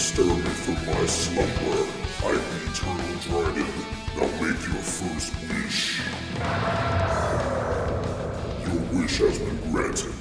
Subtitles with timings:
[0.00, 1.86] stir me from my slumber.
[2.24, 3.66] I am the eternal dragon.
[4.16, 6.00] Now make your first wish.
[8.64, 10.14] Your wish has been granted.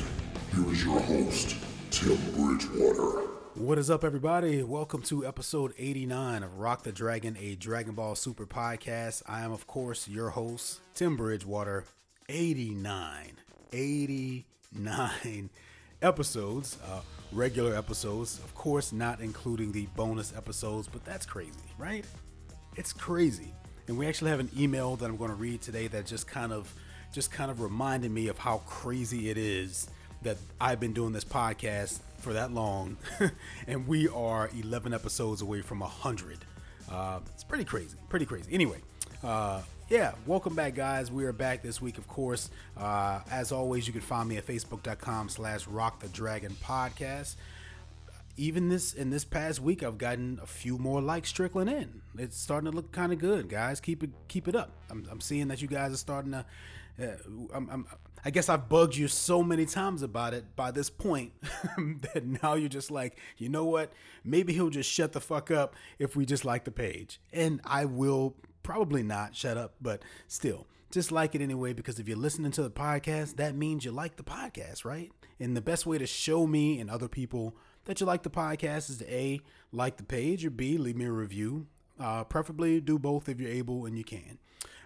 [0.53, 1.55] Here is your host,
[1.91, 3.27] Tim Bridgewater.
[3.55, 4.63] What is up, everybody?
[4.63, 9.23] Welcome to episode 89 of Rock the Dragon, a Dragon Ball Super podcast.
[9.27, 11.85] I am, of course, your host, Tim Bridgewater.
[12.27, 13.31] 89.
[13.71, 15.49] 89
[16.01, 16.99] episodes, uh,
[17.31, 22.05] regular episodes, of course, not including the bonus episodes, but that's crazy, right?
[22.75, 23.53] It's crazy.
[23.87, 26.53] And we actually have an email that I'm going to read today that just kind
[26.53, 26.73] of
[27.11, 29.89] just kind of reminded me of how crazy it is
[30.21, 32.97] that I've been doing this podcast for that long,
[33.67, 36.39] and we are 11 episodes away from 100.
[36.91, 38.53] Uh, it's pretty crazy, pretty crazy.
[38.53, 38.79] Anyway,
[39.23, 41.11] uh, yeah, welcome back, guys.
[41.11, 42.51] We are back this week, of course.
[42.77, 47.35] Uh, as always, you can find me at facebook.com slash rock the dragon podcast.
[48.37, 52.01] Even this in this past week, I've gotten a few more likes trickling in.
[52.17, 53.81] It's starting to look kind of good, guys.
[53.81, 54.71] Keep it keep it up.
[54.91, 56.45] I'm, I'm seeing that you guys are starting to.
[57.01, 57.05] Uh,
[57.53, 57.87] I'm, I'm,
[58.23, 61.31] I guess I've bugged you so many times about it by this point
[62.13, 63.91] that now you're just like, you know what?
[64.23, 67.19] Maybe he'll just shut the fuck up if we just like the page.
[67.31, 68.35] And I will
[68.69, 72.61] probably not shut up, but still, just like it anyway, because if you're listening to
[72.61, 75.11] the podcast, that means you like the podcast, right?
[75.39, 77.55] And the best way to show me and other people
[77.85, 81.05] that you like the podcast is to A, like the page, or B, leave me
[81.05, 81.65] a review.
[81.99, 84.37] Uh, preferably do both if you're able and you can.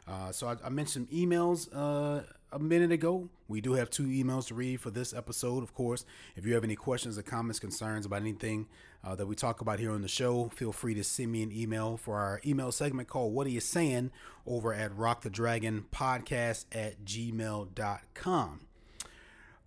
[0.07, 2.23] Uh, so I, I, mentioned emails uh,
[2.53, 3.29] a minute ago.
[3.47, 6.05] We do have two emails to read for this episode, of course.
[6.35, 8.67] If you have any questions or comments, concerns about anything
[9.03, 11.51] uh, that we talk about here on the show, feel free to send me an
[11.51, 14.11] email for our email segment called What Are You Saiyan
[14.45, 18.59] over at Rock the Dragon Podcast at gmail.com.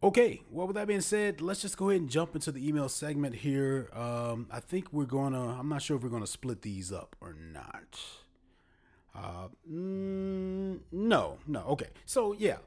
[0.03, 2.89] Okay, well, with that being said, let's just go ahead and jump into the email
[2.89, 3.89] segment here.
[3.93, 6.93] Um, I think we're going to, I'm not sure if we're going to split these
[6.93, 7.99] up or not.
[9.15, 11.61] Uh, mm, no, no.
[11.69, 11.89] Okay.
[12.05, 12.59] So, yeah.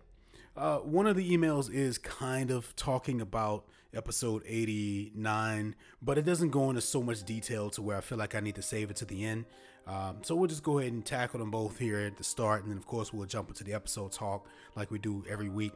[0.59, 6.49] Uh, one of the emails is kind of talking about episode 89, but it doesn't
[6.49, 8.97] go into so much detail to where I feel like I need to save it
[8.97, 9.45] to the end.
[9.87, 12.71] Um, so we'll just go ahead and tackle them both here at the start, and
[12.71, 15.71] then of course we'll jump into the episode talk like we do every week.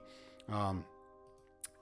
[0.49, 0.83] Um,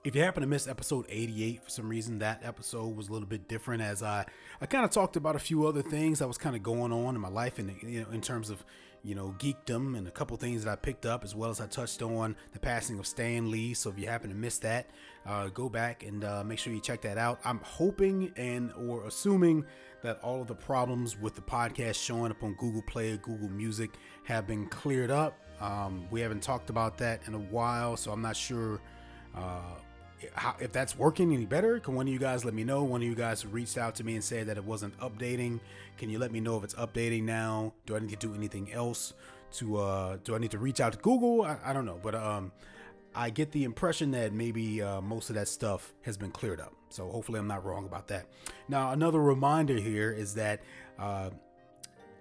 [0.04, 3.26] if you happen to miss episode 88 for some reason, that episode was a little
[3.26, 4.26] bit different as I
[4.60, 7.16] I kind of talked about a few other things that was kind of going on
[7.16, 8.64] in my life and you know in terms of
[9.04, 11.66] you know geekdom and a couple things that I picked up as well as I
[11.66, 13.74] touched on the passing of Stan Lee.
[13.74, 14.90] So if you happen to miss that,
[15.26, 17.40] uh, go back and uh, make sure you check that out.
[17.44, 19.64] I'm hoping and or assuming
[20.02, 23.90] that all of the problems with the podcast showing up on Google Play Google Music
[24.24, 25.38] have been cleared up.
[25.60, 28.80] Um, we haven't talked about that in a while, so I'm not sure.
[29.34, 29.76] Uh,
[30.34, 32.82] how, if that's working any better, can one of you guys let me know?
[32.82, 35.60] One of you guys reached out to me and said that it wasn't updating.
[35.98, 37.72] Can you let me know if it's updating now?
[37.86, 39.14] Do I need to do anything else?
[39.54, 41.42] To uh, do I need to reach out to Google?
[41.42, 42.52] I, I don't know, but um,
[43.14, 46.72] I get the impression that maybe uh, most of that stuff has been cleared up.
[46.88, 48.26] So hopefully I'm not wrong about that.
[48.68, 50.60] Now another reminder here is that.
[50.98, 51.30] Uh,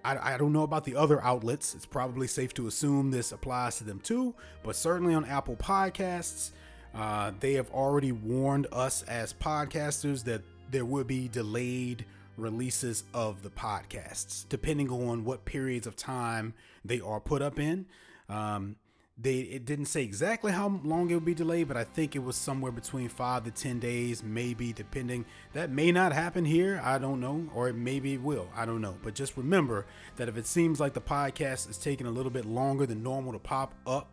[0.04, 1.76] I, I, don't know about the other outlets.
[1.76, 4.34] It's probably safe to assume this applies to them too,
[4.64, 6.54] but certainly on Apple Podcasts,
[6.94, 12.06] uh, they have already warned us as podcasters that there will be delayed
[12.38, 16.54] releases of the podcasts, depending on what periods of time
[16.84, 17.86] they are put up in.
[18.30, 18.76] Um,
[19.18, 22.24] they it didn't say exactly how long it would be delayed, but I think it
[22.24, 25.26] was somewhere between five to ten days, maybe depending.
[25.54, 28.96] That may not happen here, I don't know, or it maybe will, I don't know.
[29.04, 29.86] But just remember
[30.16, 33.34] that if it seems like the podcast is taking a little bit longer than normal
[33.34, 34.10] to pop up,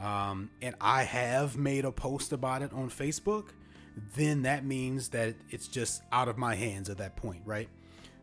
[0.00, 3.48] um, and I have made a post about it on Facebook,
[4.16, 7.68] then that means that it's just out of my hands at that point, right?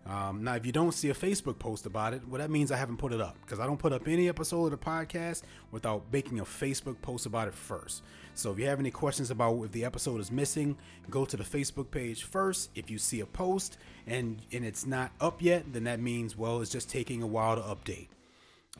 [0.07, 2.77] Um, now, if you don't see a Facebook post about it, well, that means I
[2.77, 6.03] haven't put it up because I don't put up any episode of the podcast without
[6.13, 8.03] making a Facebook post about it first.
[8.33, 10.77] So, if you have any questions about if the episode is missing,
[11.09, 12.69] go to the Facebook page first.
[12.73, 16.61] If you see a post and and it's not up yet, then that means well,
[16.61, 18.07] it's just taking a while to update.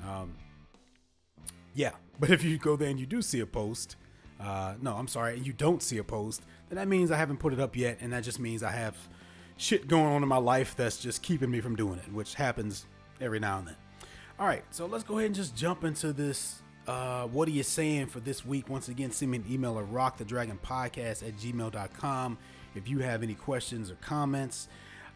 [0.08, 0.34] Um,
[1.78, 3.98] yeah, but if you go there and you do see a post,
[4.40, 7.38] uh, no, I'm sorry, and you don't see a post, then that means I haven't
[7.38, 8.98] put it up yet, and that just means I have
[9.58, 12.88] shit going on in my life that's just keeping me from doing it, which happens
[13.22, 13.76] every now and then.
[14.40, 16.64] All right, so let's go ahead and just jump into this.
[16.88, 18.70] Uh, what are you Saiyan for this week?
[18.70, 22.40] Once again, send me an email at rockthedragonpodcast at gmail.com
[22.74, 24.68] if you have any questions or comments.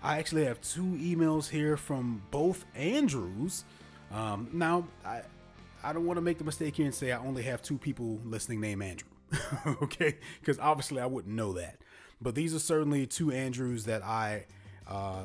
[0.03, 3.63] I actually have two emails here from both Andrews.
[4.11, 5.21] Um, now, I,
[5.83, 8.19] I don't want to make the mistake here and say I only have two people
[8.24, 9.07] listening named Andrew.
[9.83, 11.78] okay, because obviously I wouldn't know that.
[12.22, 14.45] But these are certainly two Andrews that I
[14.88, 15.24] uh,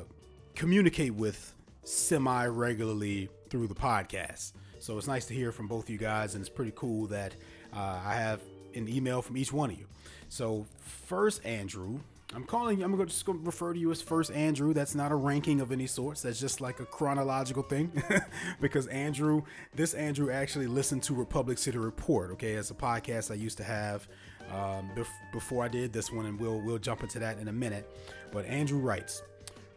[0.55, 4.53] communicate with semi regularly through the podcast.
[4.79, 7.33] So it's nice to hear from both of you guys, and it's pretty cool that
[7.73, 8.41] uh, I have
[8.73, 9.85] an email from each one of you.
[10.29, 11.99] So first, Andrew,
[12.35, 12.83] I'm calling you.
[12.85, 14.73] I'm going to just refer to you as first Andrew.
[14.73, 16.21] That's not a ranking of any sorts.
[16.21, 17.91] That's just like a chronological thing,
[18.61, 19.43] because Andrew,
[19.73, 22.31] this Andrew actually listened to Republic City Report.
[22.31, 24.09] Okay, as a podcast I used to have
[24.51, 27.53] um, bef- before I did this one, and we'll we'll jump into that in a
[27.53, 27.89] minute.
[28.33, 29.23] But Andrew writes,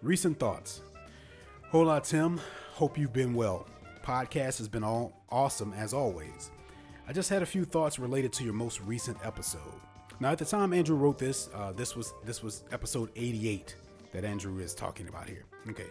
[0.02, 0.82] recent thoughts.
[1.70, 2.40] Hola Tim,
[2.72, 3.68] hope you've been well.
[4.02, 6.50] Podcast has been all awesome as always.
[7.06, 9.60] I just had a few thoughts related to your most recent episode.
[10.20, 13.74] Now, at the time Andrew wrote this, uh, this was this was episode 88
[14.12, 15.46] that Andrew is talking about here.
[15.70, 15.86] Okay,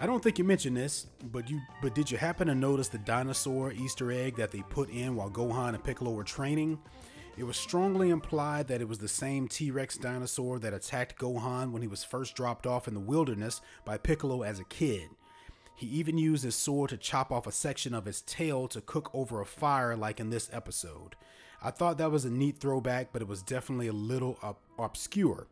[0.00, 2.98] I don't think you mentioned this, but you but did you happen to notice the
[2.98, 6.80] dinosaur Easter egg that they put in while Gohan and Piccolo were training?
[7.36, 11.70] It was strongly implied that it was the same T Rex dinosaur that attacked Gohan
[11.70, 15.10] when he was first dropped off in the wilderness by Piccolo as a kid.
[15.76, 19.10] He even used his sword to chop off a section of his tail to cook
[19.12, 21.14] over a fire, like in this episode.
[21.64, 25.46] I thought that was a neat throwback, but it was definitely a little ob- obscure.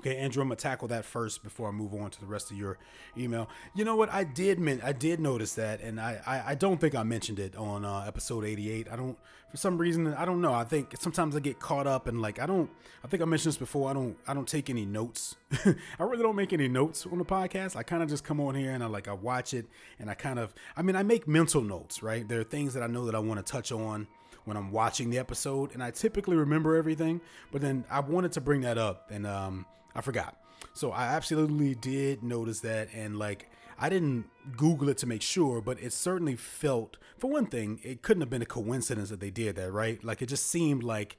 [0.00, 2.56] Okay, Andrew, I'm gonna tackle that first before I move on to the rest of
[2.56, 2.78] your
[3.16, 3.48] email.
[3.74, 4.12] You know what?
[4.12, 7.40] I did men- I did notice that, and I, I, I don't think I mentioned
[7.40, 8.86] it on uh, episode 88.
[8.92, 9.18] I don't
[9.50, 10.54] for some reason I don't know.
[10.54, 12.70] I think sometimes I get caught up and like I don't.
[13.02, 13.90] I think I mentioned this before.
[13.90, 15.34] I don't I don't take any notes.
[15.64, 17.74] I really don't make any notes on the podcast.
[17.74, 19.66] I kind of just come on here and I like I watch it
[19.98, 22.04] and I kind of I mean I make mental notes.
[22.04, 22.28] Right?
[22.28, 24.06] There are things that I know that I want to touch on
[24.48, 27.20] when I'm watching the episode, and I typically remember everything.
[27.52, 30.36] But then I wanted to bring that up, and um, I forgot.
[30.74, 34.24] So I absolutely did notice that, and like I didn't
[34.56, 38.30] Google it to make sure, but it certainly felt, for one thing, it couldn't have
[38.30, 40.02] been a coincidence that they did that, right?
[40.02, 41.18] Like it just seemed like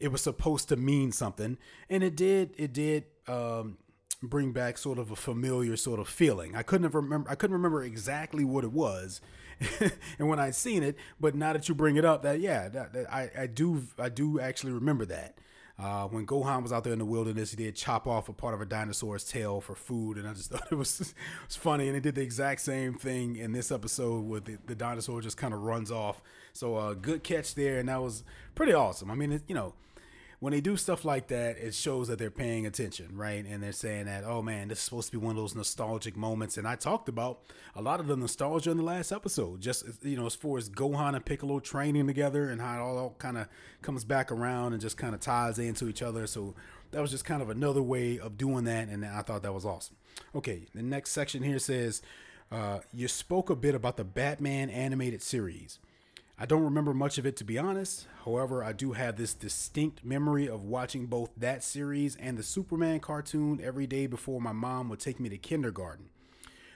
[0.00, 1.58] it was supposed to mean something,
[1.90, 2.54] and it did.
[2.56, 3.04] It did.
[3.26, 3.78] Um,
[4.22, 6.56] bring back sort of a familiar sort of feeling.
[6.56, 9.20] I couldn't have remember I couldn't remember exactly what it was,
[10.18, 12.92] and when I'd seen it, but now that you bring it up, that yeah, that,
[12.92, 15.38] that I I do I do actually remember that.
[15.80, 18.52] Uh, when Gohan was out there in the wilderness, he did chop off a part
[18.52, 21.14] of a dinosaur's tail for food, and I just thought it was, it
[21.46, 21.86] was funny.
[21.86, 25.36] And he did the exact same thing in this episode where the, the dinosaur just
[25.36, 26.20] kind of runs off.
[26.52, 28.24] So, uh, good catch there, and that was
[28.56, 29.08] pretty awesome.
[29.08, 29.74] I mean, it, you know,
[30.40, 33.44] when they do stuff like that, it shows that they're paying attention, right?
[33.44, 36.16] And they're saying that, oh man, this is supposed to be one of those nostalgic
[36.16, 36.56] moments.
[36.56, 37.40] And I talked about
[37.74, 40.70] a lot of the nostalgia in the last episode, just you know, as far as
[40.70, 43.48] Gohan and Piccolo training together and how it all, kind of
[43.82, 46.26] comes back around and just kind of ties into each other.
[46.28, 46.54] So
[46.92, 49.64] that was just kind of another way of doing that, and I thought that was
[49.64, 49.96] awesome.
[50.34, 52.02] Okay, the next section here says
[52.50, 55.78] uh, you spoke a bit about the Batman animated series.
[56.40, 58.06] I don't remember much of it to be honest.
[58.24, 63.00] However, I do have this distinct memory of watching both that series and the Superman
[63.00, 66.10] cartoon every day before my mom would take me to kindergarten.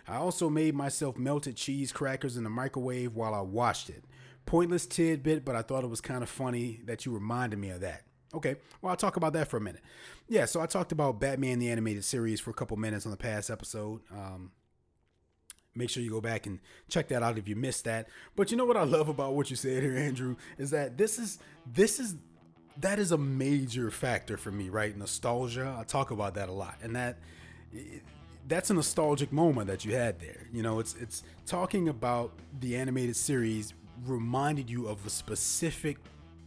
[0.09, 4.05] I also made myself melted cheese crackers in the microwave while I watched it.
[4.47, 7.83] Pointless tidbit, but I thought it was kind of funny that you reminded me of
[7.83, 8.03] that.
[8.35, 9.83] Okay, well, I'll talk about that for a minute.
[10.29, 13.17] Yeah, so I talked about Batman the Animated Series for a couple minutes on the
[13.17, 14.01] past episode.
[14.11, 14.51] Um,
[15.75, 16.59] make sure you go back and
[16.89, 18.09] check that out if you missed that.
[18.37, 21.19] But you know what I love about what you said here, Andrew, is that this
[21.19, 21.39] is
[21.73, 22.17] this is
[22.81, 24.97] that is a major factor for me, right?
[24.97, 25.77] Nostalgia.
[25.79, 27.19] I talk about that a lot, and that
[28.49, 30.47] that's a nostalgic moment that you had there.
[30.53, 33.75] You know, it's it's talking about the animated series
[34.07, 35.99] reminded you of a specific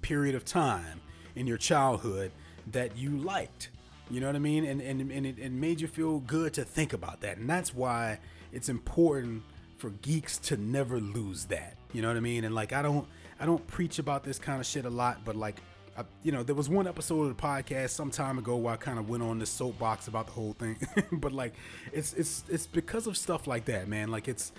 [0.02, 1.02] period of time
[1.36, 2.32] in your childhood
[2.72, 3.70] that you liked.
[4.10, 4.66] You know what I mean?
[4.66, 7.38] And and, and it, it made you feel good to think about that.
[7.38, 8.20] And that's why
[8.56, 9.44] it's important
[9.78, 11.76] for geeks to never lose that.
[11.92, 12.46] You know what I mean?
[12.46, 13.06] And like I don't
[13.40, 15.58] I don't preach about this kind of shit a lot, but like
[15.98, 18.78] I, you know, there was one episode of the podcast some time ago where I
[18.78, 20.78] kind of went on this soapbox about the whole thing.
[21.12, 21.54] but like
[21.92, 24.10] it's it's it's because of stuff like that, man.
[24.10, 24.54] Like it's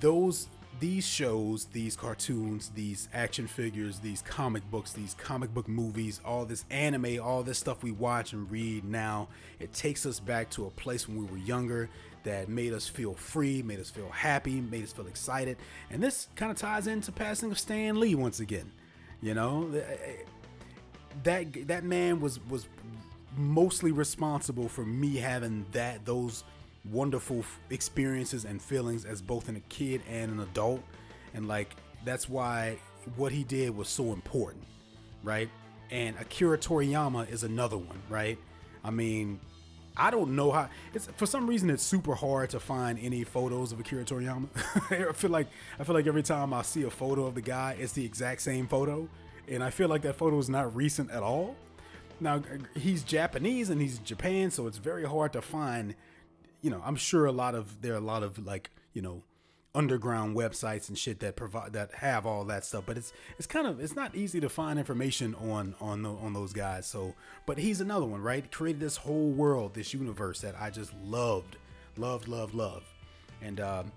[0.00, 0.48] those
[0.80, 6.44] these shows, these cartoons, these action figures, these comic books, these comic book movies, all
[6.44, 9.28] this anime, all this stuff we watch and read now,
[9.60, 11.88] it takes us back to a place when we were younger
[12.24, 15.56] that made us feel free, made us feel happy, made us feel excited.
[15.90, 18.70] And this kind of ties into passing of Stan Lee once again.
[19.20, 20.12] You know, eh, eh,
[21.24, 22.66] that that man was was
[23.36, 26.44] mostly responsible for me having that those
[26.90, 30.82] wonderful experiences and feelings as both a kid and an adult
[31.34, 32.76] and like that's why
[33.16, 34.64] what he did was so important
[35.22, 35.48] right
[35.90, 38.36] and akira toriyama is another one right
[38.84, 39.38] i mean
[39.96, 43.72] i don't know how it's for some reason it's super hard to find any photos
[43.72, 44.48] of akira toriyama.
[45.08, 47.76] I feel like i feel like every time i see a photo of the guy
[47.78, 49.08] it's the exact same photo.
[49.48, 51.56] And i feel like that photo is not recent at all.
[52.20, 52.42] Now
[52.74, 55.94] he's japanese and he's japan so it's very hard to find
[56.62, 59.22] you know, I'm sure a lot of there are a lot of like you know
[59.74, 63.66] underground websites and shit that provide that have all that stuff but it's it's kind
[63.66, 67.14] of it's not easy to find information on on the, on those guys so
[67.46, 68.50] but he's another one right?
[68.52, 71.56] Created this whole world this universe that i just loved
[71.96, 72.86] loved loved loved.
[73.40, 73.90] And um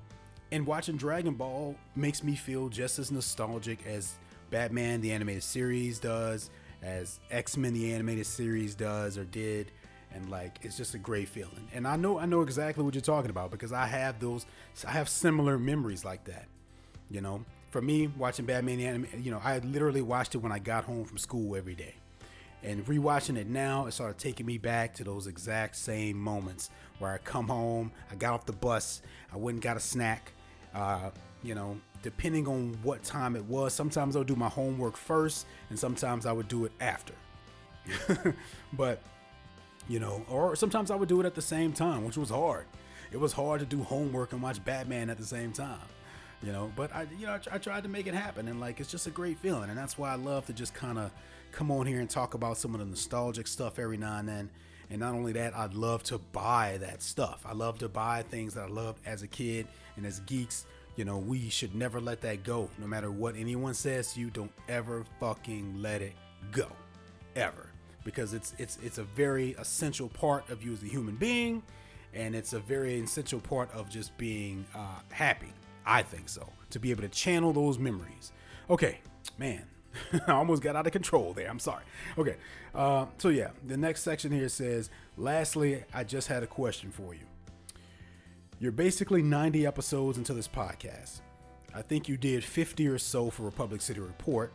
[0.52, 4.14] and watching dragon ball makes me feel just as nostalgic as
[4.52, 6.50] batman the animated series does
[6.82, 9.72] as x-men the animated series does or did
[10.16, 11.68] and like it's just a great feeling.
[11.74, 14.46] And I know I know exactly what you're talking about because I have those
[14.88, 16.46] I have similar memories like that.
[17.10, 20.60] You know, for me watching Batman anime, you know, I literally watched it when I
[20.60, 21.96] got home from school every day.
[22.64, 27.12] And rewatching it now, it started taking me back to those exact same moments where
[27.12, 30.32] I come home, I got off the bus, I went and got a snack.
[30.74, 31.12] Uh,
[31.44, 35.46] you know, depending on what time it was, sometimes I would do my homework first,
[35.70, 37.14] and sometimes I would do it after.
[38.74, 39.00] but
[39.88, 42.66] you know, or sometimes I would do it at the same time, which was hard.
[43.12, 45.80] It was hard to do homework and watch Batman at the same time,
[46.42, 46.72] you know.
[46.76, 49.08] But I, you know, I, I tried to make it happen, and like it's just
[49.08, 51.12] a great feeling, and that's why I love to just kind of
[51.52, 54.50] come on here and talk about some of the nostalgic stuff every now and then.
[54.90, 57.44] And not only that, I'd love to buy that stuff.
[57.46, 60.66] I love to buy things that I loved as a kid and as geeks.
[60.96, 62.70] You know, we should never let that go.
[62.78, 66.14] No matter what anyone says you, don't ever fucking let it
[66.52, 66.68] go.
[67.36, 67.70] Ever
[68.06, 71.62] because it's it's it's a very essential part of you as a human being,
[72.14, 75.52] and it's a very essential part of just being uh, happy.
[75.86, 78.32] I think so to be able to channel those memories.
[78.70, 79.00] Okay,
[79.38, 79.64] man,
[80.28, 81.50] I almost got out of control there.
[81.50, 81.84] I'm sorry.
[82.18, 82.38] Okay,
[82.74, 87.14] uh, so yeah, the next section here says, lastly, I just had a question for
[87.14, 87.26] you.
[88.60, 91.20] You're basically 90 episodes into this podcast.
[91.74, 94.54] I think you did 50 or so for Republic City Report,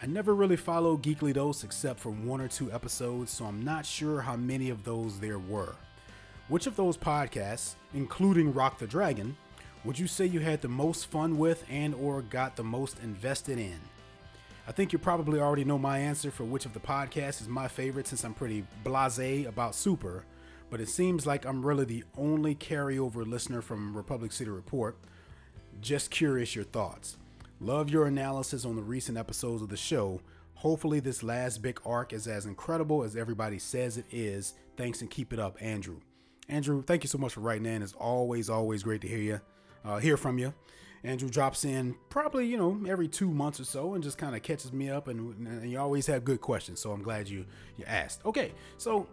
[0.00, 3.84] I never really followed Geekly Dose except for one or two episodes, so I'm not
[3.84, 5.74] sure how many of those there were.
[6.46, 9.36] Which of those podcasts, including Rock the Dragon,
[9.82, 13.58] would you say you had the most fun with and or got the most invested
[13.58, 13.80] in?
[14.68, 17.66] I think you probably already know my answer for which of the podcasts is my
[17.66, 20.24] favorite since I'm pretty blasé about Super,
[20.70, 24.96] but it seems like I'm really the only carryover listener from Republic City Report.
[25.80, 27.16] Just curious your thoughts.
[27.60, 30.20] Love your analysis on the recent episodes of the show.
[30.54, 34.54] Hopefully, this last big arc is as incredible as everybody says it is.
[34.76, 36.00] Thanks and keep it up, Andrew.
[36.48, 37.82] Andrew, thank you so much for writing in.
[37.82, 39.40] It's always, always great to hear you,
[39.84, 40.54] uh, hear from you.
[41.04, 44.42] Andrew drops in probably, you know, every two months or so and just kind of
[44.42, 45.08] catches me up.
[45.08, 46.80] And, and, you always have good questions.
[46.80, 47.44] So I'm glad you,
[47.76, 48.24] you asked.
[48.24, 48.52] Okay.
[48.78, 49.06] So,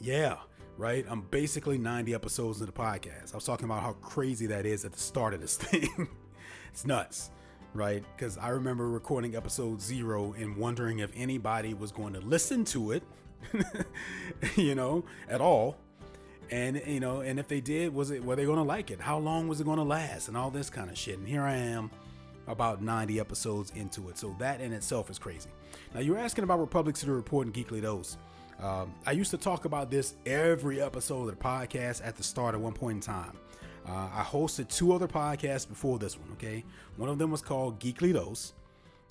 [0.00, 0.36] yeah,
[0.76, 1.04] right.
[1.08, 3.32] I'm basically 90 episodes of the podcast.
[3.32, 6.08] I was talking about how crazy that is at the start of this thing.
[6.70, 7.30] It's nuts
[7.74, 8.02] right?
[8.16, 12.92] Because I remember recording episode zero and wondering if anybody was going to listen to
[12.92, 13.02] it,
[14.56, 15.76] you know, at all.
[16.50, 19.00] And you know, and if they did, was it were they going to like it?
[19.00, 20.28] How long was it going to last?
[20.28, 21.18] And all this kind of shit.
[21.18, 21.90] And here I am,
[22.46, 24.18] about 90 episodes into it.
[24.18, 25.50] So that in itself is crazy.
[25.94, 28.16] Now you're asking about Republic City Report and Geekly Dose.
[28.60, 32.54] Um, I used to talk about this every episode of the podcast at the start
[32.54, 33.36] at one point in time.
[33.88, 36.28] Uh, I hosted two other podcasts before this one.
[36.32, 36.64] Okay,
[36.96, 38.52] one of them was called Geekly Dose.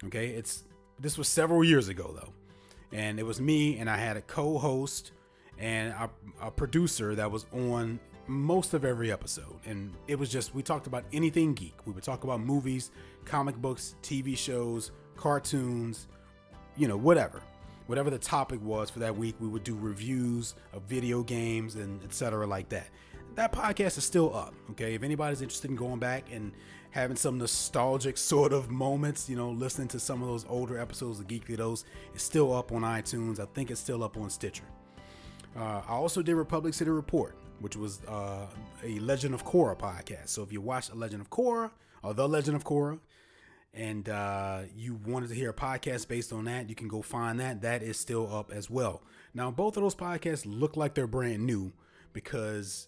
[0.05, 0.63] Okay, it's
[0.99, 2.33] this was several years ago though,
[2.95, 5.11] and it was me and I had a co-host
[5.57, 6.09] and a,
[6.41, 10.85] a producer that was on most of every episode, and it was just we talked
[10.85, 11.75] about anything geek.
[11.85, 12.91] We would talk about movies,
[13.25, 16.07] comic books, TV shows, cartoons,
[16.75, 17.41] you know, whatever
[17.87, 22.03] whatever the topic was for that week, we would do reviews of video games and
[22.03, 22.45] etc.
[22.45, 22.89] like that
[23.37, 24.55] that podcast is still up.
[24.71, 26.51] Okay, if anybody's interested in going back and
[26.89, 31.19] having some nostalgic sort of moments, you know, listening to some of those older episodes
[31.19, 33.39] of Geekly Dose, it's still up on iTunes.
[33.39, 34.63] I think it's still up on Stitcher.
[35.55, 38.47] Uh, I also did Republic City Report, which was uh,
[38.83, 40.29] a Legend of Korra podcast.
[40.29, 41.69] So if you watch a Legend of Korra
[42.01, 42.99] or The Legend of Korra,
[43.71, 47.39] and uh, you wanted to hear a podcast based on that, you can go find
[47.39, 47.61] that.
[47.61, 49.03] That is still up as well.
[49.35, 51.73] Now, both of those podcasts look like they're brand new
[52.13, 52.87] because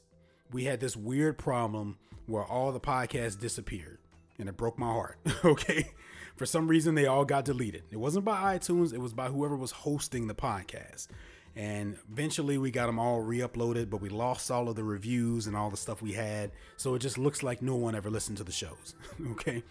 [0.52, 4.00] we had this weird problem where all the podcasts disappeared
[4.38, 5.18] and it broke my heart.
[5.46, 5.92] okay.
[6.36, 7.84] For some reason, they all got deleted.
[7.92, 11.08] It wasn't by iTunes, it was by whoever was hosting the podcast.
[11.56, 15.48] And eventually, we got them all re uploaded, but we lost all of the reviews
[15.48, 16.52] and all the stuff we had.
[16.78, 18.96] So it just looks like no one ever listened to the shows.
[19.32, 19.64] okay.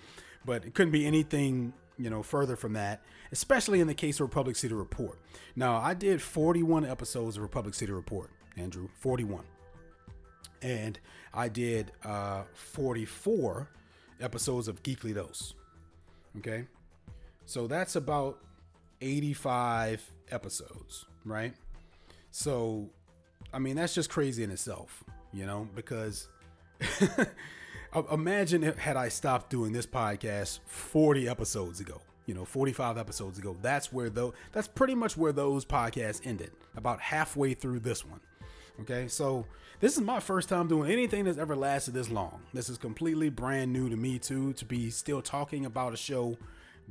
[0.44, 4.22] But it couldn't be anything, you know, further from that, especially in the case of
[4.22, 5.18] Republic City Report.
[5.56, 9.44] Now, I did 41 episodes of Republic City Report, Andrew, 41
[10.62, 10.98] and
[11.32, 13.68] I did uh, 44
[14.20, 15.54] episodes of Geekly Dose.
[16.38, 16.64] Okay,
[17.46, 18.38] so that's about
[19.00, 21.54] 85 episodes, right?
[22.30, 22.90] So,
[23.52, 25.02] I mean, that's just crazy in itself.
[25.32, 26.28] you know, because
[28.12, 33.38] imagine if, had I stopped doing this podcast 40 episodes ago, you know, 45 episodes
[33.38, 33.56] ago.
[33.62, 38.20] That's where though that's pretty much where those podcasts ended, about halfway through this one.
[38.80, 39.44] Okay, so
[39.80, 42.40] this is my first time doing anything that's ever lasted this long.
[42.54, 46.36] This is completely brand new to me too, to be still talking about a show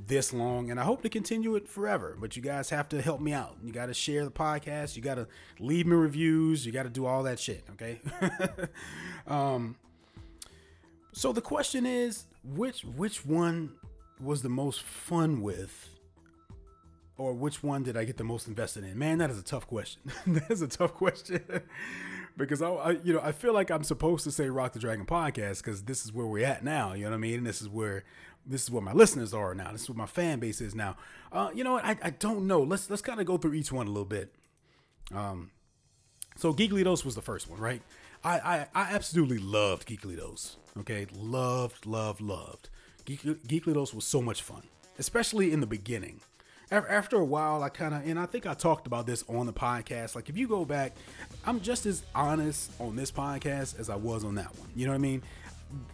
[0.06, 2.15] this long, and I hope to continue it forever.
[2.20, 3.58] But you guys have to help me out.
[3.63, 4.96] You got to share the podcast.
[4.96, 5.27] You got to
[5.60, 6.65] leave me reviews.
[6.65, 7.63] You got to do all that shit.
[7.72, 8.00] Okay.
[9.27, 9.75] um.
[11.13, 13.72] So the question is, which which one
[14.22, 15.89] was the most fun with?
[17.17, 18.97] Or which one did I get the most invested in?
[18.97, 20.01] Man, that is a tough question.
[20.27, 21.41] that is a tough question
[22.38, 25.05] because I, I, you know, I feel like I'm supposed to say Rock the Dragon
[25.05, 26.93] podcast because this is where we're at now.
[26.93, 27.39] You know what I mean?
[27.39, 28.03] And This is where
[28.45, 29.71] this is where my listeners are now.
[29.71, 30.95] This is what my fan base is now.
[31.31, 31.86] Uh, you know what?
[31.86, 32.62] I, I don't know.
[32.62, 34.33] Let's let's kind of go through each one a little bit.
[35.13, 35.51] Um,
[36.36, 37.81] so Geekly Dose was the first one, right?
[38.24, 40.57] I I, I absolutely loved Geekly Dose.
[40.79, 42.69] Okay, loved, loved, loved.
[43.05, 44.63] Geek, was so much fun,
[45.00, 46.19] especially in the beginning.
[46.69, 49.53] After a while, I kind of, and I think I talked about this on the
[49.53, 50.15] podcast.
[50.15, 50.95] Like, if you go back,
[51.45, 54.69] I'm just as honest on this podcast as I was on that one.
[54.75, 55.24] You know what I mean?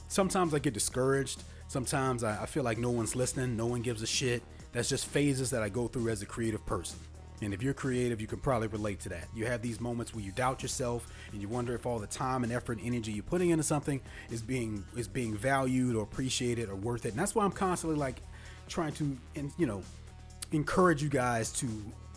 [0.08, 4.04] Sometimes I get discouraged Sometimes I, I feel like no one's listening, no one gives
[4.04, 4.44] a shit.
[4.74, 7.00] That's just phases that I go through as a creative person.
[7.42, 9.28] And if you're creative, you can probably relate to that.
[9.36, 12.44] You have these moments where you doubt yourself and you wonder if all the time
[12.44, 14.00] and effort and energy you're putting into something
[14.30, 17.10] is being is being valued or appreciated or worth it.
[17.10, 18.22] And that's why I'm constantly like
[18.70, 19.82] trying to and you know
[20.54, 21.68] encourage you guys to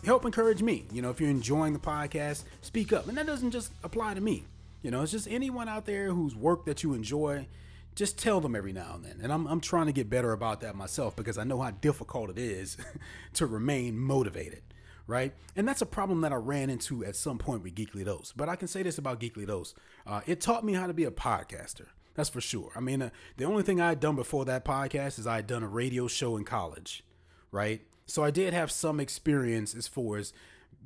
[0.05, 0.85] help encourage me.
[0.91, 3.07] You know, if you're enjoying the podcast, speak up.
[3.07, 4.45] And that doesn't just apply to me.
[4.81, 7.47] You know, it's just anyone out there whose work that you enjoy
[7.95, 9.19] just tell them every now and then.
[9.23, 12.29] And I'm, I'm trying to get better about that myself because I know how difficult
[12.29, 12.77] it is
[13.33, 14.61] to remain motivated,
[15.07, 15.33] right?
[15.55, 18.33] And that's a problem that I ran into at some point with Geekly Dose.
[18.37, 19.73] But I can say this about Geekly Dose
[20.05, 21.87] uh, it taught me how to be a podcaster.
[22.13, 22.71] That's for sure.
[22.75, 25.47] I mean, uh, the only thing I had done before that podcast is I had
[25.47, 27.03] done a radio show in college,
[27.51, 27.81] right?
[28.07, 30.33] So I did have some experience as far as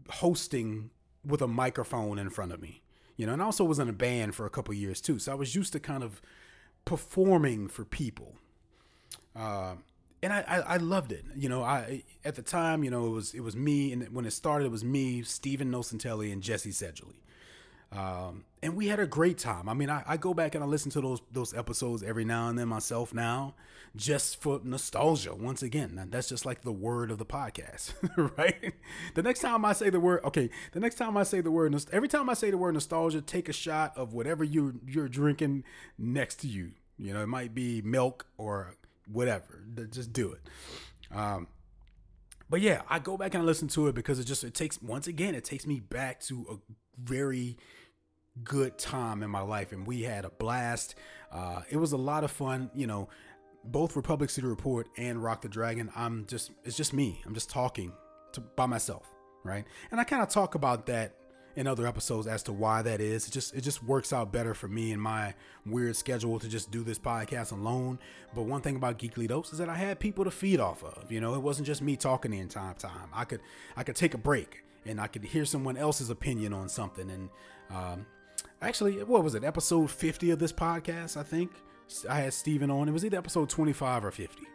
[0.09, 0.89] hosting
[1.23, 2.81] with a microphone in front of me,
[3.15, 5.19] you know, and I also was in a band for a couple years too.
[5.19, 6.21] So I was used to kind of
[6.83, 8.35] performing for people.
[9.35, 9.75] Uh,
[10.23, 11.25] and I, I, I, loved it.
[11.35, 14.25] You know, I at the time, you know, it was it was me, and when
[14.25, 17.20] it started, it was me, Stephen Nocentelli, and Jesse Sedgley.
[17.91, 19.67] Um, and we had a great time.
[19.67, 22.47] I mean, I, I, go back and I listen to those those episodes every now
[22.47, 23.53] and then myself now,
[23.97, 25.35] just for nostalgia.
[25.35, 27.93] Once again, that's just like the word of the podcast,
[28.37, 28.73] right?
[29.13, 31.75] The next time I say the word, okay, the next time I say the word,
[31.91, 35.65] every time I say the word nostalgia, take a shot of whatever you you're drinking
[35.97, 36.71] next to you.
[36.97, 38.77] You know, it might be milk or
[39.11, 39.65] whatever.
[39.89, 40.41] Just do it.
[41.13, 41.47] Um,
[42.49, 44.81] but yeah, I go back and I listen to it because it just it takes
[44.81, 47.57] once again it takes me back to a very
[48.43, 50.95] good time in my life, and we had a blast.
[51.31, 52.69] Uh, it was a lot of fun.
[52.73, 53.09] You know,
[53.63, 55.91] both Republic City Report and Rock the Dragon.
[55.95, 57.21] I'm just it's just me.
[57.25, 57.93] I'm just talking
[58.33, 59.07] to, by myself,
[59.43, 59.65] right?
[59.91, 61.15] And I kind of talk about that
[61.55, 63.27] in other episodes as to why that is.
[63.27, 65.33] It just it just works out better for me and my
[65.65, 67.99] weird schedule to just do this podcast alone.
[68.33, 71.11] But one thing about Geekly Dose is that I had people to feed off of.
[71.11, 73.09] You know, it wasn't just me talking the entire time.
[73.13, 73.41] I could
[73.75, 77.09] I could take a break and I could hear someone else's opinion on something.
[77.09, 77.29] And
[77.69, 78.05] um,
[78.61, 79.43] actually, what was it?
[79.43, 81.51] Episode 50 of this podcast, I think.
[82.09, 82.87] I had Steven on.
[82.87, 84.47] It was either episode 25 or 50.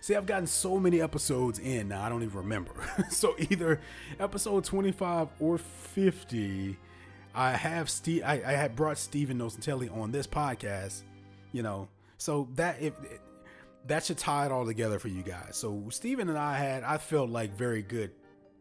[0.00, 2.72] See, I've gotten so many episodes in now, I don't even remember.
[3.10, 3.80] so either
[4.20, 6.76] episode 25 or 50,
[7.34, 8.22] I have Steve.
[8.24, 11.02] I, I had brought Steven Nocentelli on this podcast.
[11.52, 12.92] You know, so that if
[13.86, 15.56] that should tie it all together for you guys.
[15.56, 18.10] So Steven and I had, I felt like very good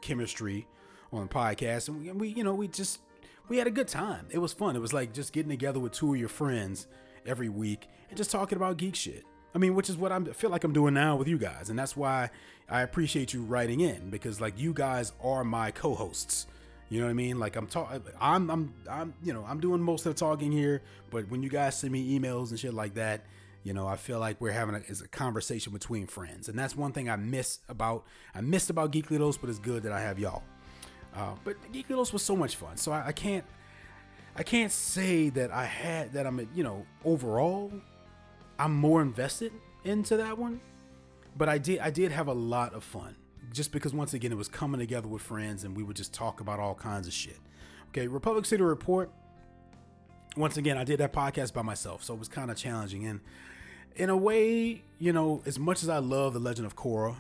[0.01, 0.65] chemistry
[1.11, 2.99] on the podcast, and we, we, you know, we just
[3.47, 4.27] we had a good time.
[4.29, 4.75] It was fun.
[4.75, 6.87] It was like just getting together with two of your friends
[7.25, 9.23] every week and just talking about geek shit.
[9.55, 11.79] I mean, which is what I feel like I'm doing now with you guys, and
[11.79, 12.29] that's why
[12.69, 16.47] I appreciate you writing in because like you guys are my co-hosts.
[16.89, 17.39] You know what I mean?
[17.39, 20.81] Like I'm talking, I'm, I'm, I'm, you know, I'm doing most of the talking here,
[21.09, 23.25] but when you guys send me emails and shit like that,
[23.63, 26.91] you know, I feel like we're having a, a conversation between friends, and that's one
[26.91, 30.19] thing I miss about I missed about Geekly Dose, but it's good that I have
[30.19, 30.43] y'all.
[31.17, 33.43] Uh, but Geekly Dose was so much fun, so I, I can't
[34.35, 37.71] I can't say that I had that I'm you know overall
[38.59, 39.51] I'm more invested
[39.83, 40.61] into that one,
[41.35, 43.15] but I did I did have a lot of fun
[43.51, 46.39] just because once again it was coming together with friends and we would just talk
[46.39, 47.39] about all kinds of shit.
[47.89, 49.09] Okay, Republic City Report.
[50.35, 53.07] Once again, I did that podcast by myself, so it was kind of challenging.
[53.07, 53.21] And
[53.95, 57.15] in a way, you know, as much as I love The Legend of Korra,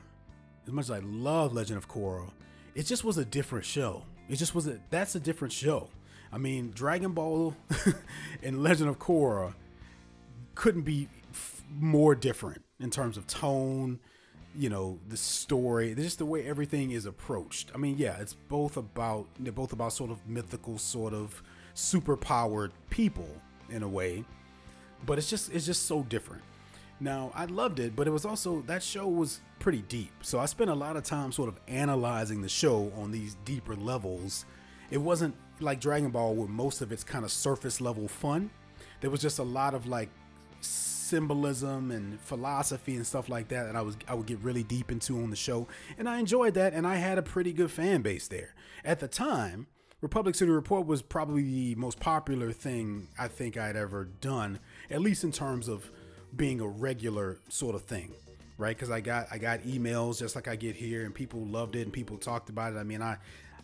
[0.67, 2.29] as much as I love Legend of Korra,
[2.77, 4.03] it just was a different show.
[4.29, 5.89] It just was a that's a different show.
[6.31, 7.55] I mean, Dragon Ball
[8.43, 9.55] and Legend of Korra
[10.53, 13.99] couldn't be f- more different in terms of tone,
[14.55, 17.71] you know, the story, just the way everything is approached.
[17.73, 21.41] I mean, yeah, it's both about they're both about sort of mythical, sort of
[21.73, 23.29] superpowered people
[23.69, 24.23] in a way,
[25.07, 26.43] but it's just it's just so different.
[26.99, 30.11] Now, I loved it, but it was also that show was pretty deep.
[30.21, 33.75] So I spent a lot of time sort of analyzing the show on these deeper
[33.75, 34.45] levels.
[34.89, 38.49] It wasn't like Dragon Ball where most of it's kind of surface level fun.
[39.01, 40.09] There was just a lot of like
[40.61, 44.91] symbolism and philosophy and stuff like that that I was I would get really deep
[44.91, 48.01] into on the show and I enjoyed that and I had a pretty good fan
[48.01, 48.53] base there.
[48.83, 49.67] At the time,
[50.01, 54.59] Republic City Report was probably the most popular thing I think I'd ever done,
[54.91, 55.91] at least in terms of
[56.35, 58.13] being a regular sort of thing,
[58.57, 58.75] right?
[58.75, 61.81] Because I got I got emails just like I get here, and people loved it
[61.81, 62.77] and people talked about it.
[62.77, 63.17] I mean, I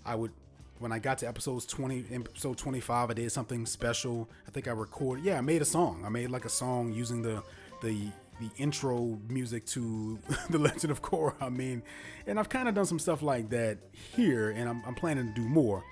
[0.06, 0.32] I would
[0.80, 4.30] when I got to episodes 20, episode 25, I did something special.
[4.48, 6.04] I think I recorded, yeah, I made a song.
[6.06, 7.44] I made like a song using the
[7.82, 11.36] the the intro music to the Legend of Korra.
[11.40, 11.84] I mean,
[12.28, 15.34] and I've kind of done some stuff like that here, and I'm, I'm planning to
[15.34, 15.84] do more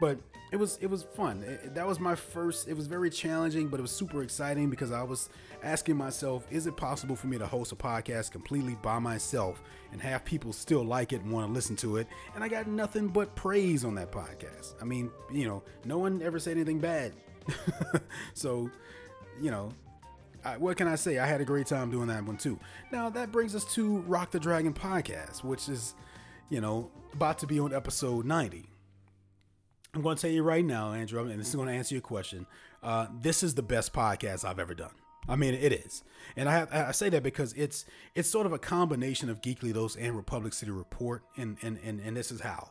[0.00, 0.18] but
[0.52, 1.42] it was it was fun.
[1.42, 2.68] It, that was my first.
[2.68, 5.28] It was very challenging, but it was super exciting because I was
[5.62, 10.00] asking myself, is it possible for me to host a podcast completely by myself and
[10.00, 12.06] have people still like it and want to listen to it?
[12.34, 14.74] And I got nothing but praise on that podcast.
[14.80, 17.12] I mean, you know, no one ever said anything bad.
[18.34, 18.70] so,
[19.40, 19.72] you know,
[20.44, 21.18] I, what can I say?
[21.18, 22.58] I had a great time doing that one too.
[22.92, 25.96] Now that brings us to Rock the Dragon podcast, which is,
[26.50, 28.68] you know, about to be on episode 90.
[29.96, 32.02] I'm going to tell you right now, Andrew, and this is going to answer your
[32.02, 32.46] question.
[32.82, 34.90] Uh, this is the best podcast I've ever done.
[35.26, 36.04] I mean, it is,
[36.36, 39.72] and I have, I say that because it's it's sort of a combination of Geekly
[39.72, 42.70] Dose and Republic City Report, and and and, and this is how.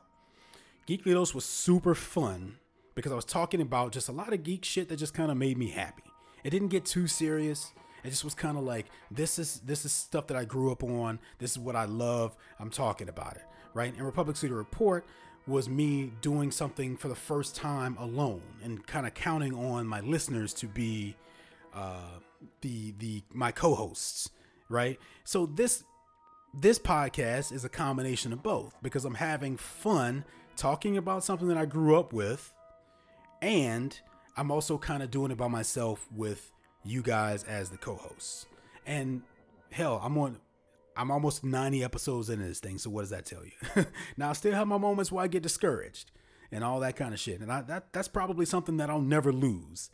[0.88, 2.57] Geekly Dose was super fun
[2.93, 5.35] because I was talking about just a lot of geek shit that just kind of
[5.35, 6.03] made me happy.
[6.43, 7.73] It didn't get too serious.
[8.03, 10.83] It just was kind of like this is this is stuff that I grew up
[10.83, 11.19] on.
[11.39, 12.38] This is what I love.
[12.59, 13.91] I'm talking about it, right?
[13.91, 15.05] And Republic City Report,
[15.47, 20.01] was me doing something for the first time alone and kind of counting on my
[20.01, 21.15] listeners to be
[21.73, 22.19] uh,
[22.62, 24.31] the the my co-hosts,
[24.69, 24.99] right?
[25.23, 25.84] So this
[26.53, 31.58] this podcast is a combination of both because I'm having fun talking about something that
[31.58, 32.53] I grew up with,
[33.41, 33.99] and
[34.38, 36.51] I'm also kind of doing it by myself with
[36.84, 38.47] you guys as the co-hosts.
[38.86, 39.21] And
[39.71, 40.38] hell, I'm on
[40.95, 43.86] I'm almost 90 episodes into this thing, so what does that tell you?
[44.17, 46.12] now I still have my moments where I get discouraged
[46.51, 49.31] and all that kind of shit, and I, that that's probably something that I'll never
[49.31, 49.89] lose.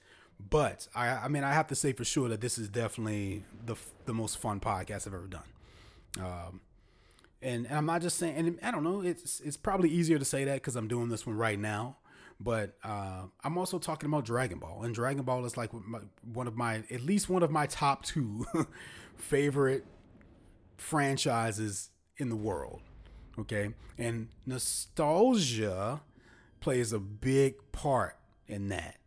[0.50, 3.76] But I, I mean, I have to say for sure that this is definitely the
[4.06, 5.42] the most fun podcast I've ever done.
[6.20, 6.62] Um,
[7.42, 10.26] and, and I'm not just saying, and I don't know, it's it's probably easier to
[10.26, 11.98] say that because I'm doing this one right now.
[12.40, 16.58] But uh, I'm also talking about Dragon Ball, and Dragon Ball is like one of
[16.58, 18.46] my, at least one of my top two
[19.16, 19.86] favorite
[20.82, 22.82] franchises in the world.
[23.38, 23.70] Okay.
[23.98, 26.02] And nostalgia
[26.60, 28.18] plays a big part
[28.48, 28.98] in that.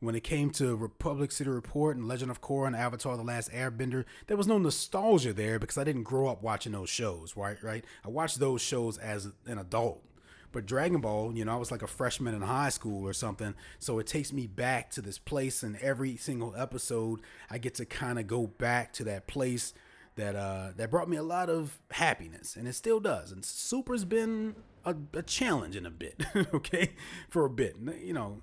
[0.00, 3.50] When it came to Republic City Report and Legend of Korra and Avatar The Last
[3.52, 7.62] Airbender, there was no nostalgia there because I didn't grow up watching those shows, right?
[7.62, 7.84] Right?
[8.04, 10.02] I watched those shows as an adult.
[10.50, 13.54] But Dragon Ball, you know, I was like a freshman in high school or something.
[13.78, 17.86] So it takes me back to this place, and every single episode, I get to
[17.86, 19.72] kind of go back to that place
[20.16, 23.32] that uh, that brought me a lot of happiness, and it still does.
[23.32, 26.22] And Super's been a, a challenge in a bit,
[26.54, 26.92] okay,
[27.28, 27.76] for a bit.
[28.00, 28.42] You know,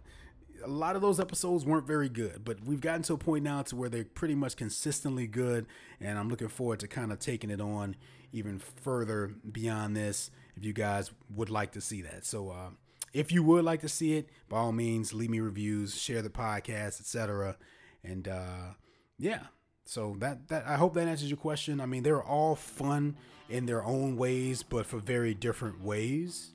[0.63, 3.62] a lot of those episodes weren't very good, but we've gotten to a point now
[3.63, 5.67] to where they're pretty much consistently good,
[5.99, 7.95] and I'm looking forward to kind of taking it on
[8.32, 10.32] even further beyond this.
[10.55, 12.49] If you guys would like to see that, so.
[12.49, 12.69] Uh,
[13.12, 16.29] if you would like to see it, by all means, leave me reviews, share the
[16.29, 17.58] podcast, etc.
[18.03, 18.73] And uh,
[19.17, 19.45] yeah,
[19.89, 21.82] so that that I hope that answers your question.
[21.82, 23.15] I mean, they're all fun
[23.49, 26.52] in their own ways, but for very different ways.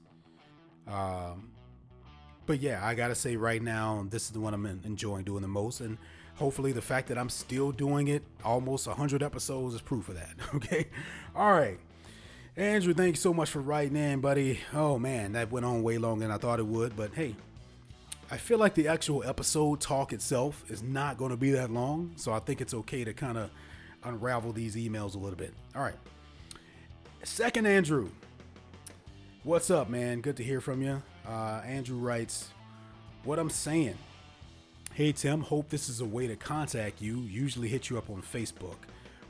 [0.86, 1.50] Um,
[2.46, 5.48] but yeah, I gotta say right now, this is the one I'm enjoying doing the
[5.48, 5.98] most, and
[6.36, 10.36] hopefully, the fact that I'm still doing it almost 100 episodes is proof of that.
[10.54, 10.86] Okay,
[11.34, 11.80] all right.
[12.56, 14.60] Andrew, thank you so much for writing in, buddy.
[14.72, 17.34] Oh man, that went on way longer than I thought it would, but hey,
[18.30, 22.12] I feel like the actual episode talk itself is not going to be that long,
[22.16, 23.50] so I think it's okay to kind of
[24.02, 25.52] unravel these emails a little bit.
[25.76, 25.94] All right.
[27.22, 28.10] Second, Andrew.
[29.42, 30.22] What's up, man?
[30.22, 31.02] Good to hear from you.
[31.28, 32.48] Uh, Andrew writes,
[33.24, 33.98] What I'm saying.
[34.94, 37.20] Hey, Tim, hope this is a way to contact you.
[37.20, 38.76] Usually hit you up on Facebook.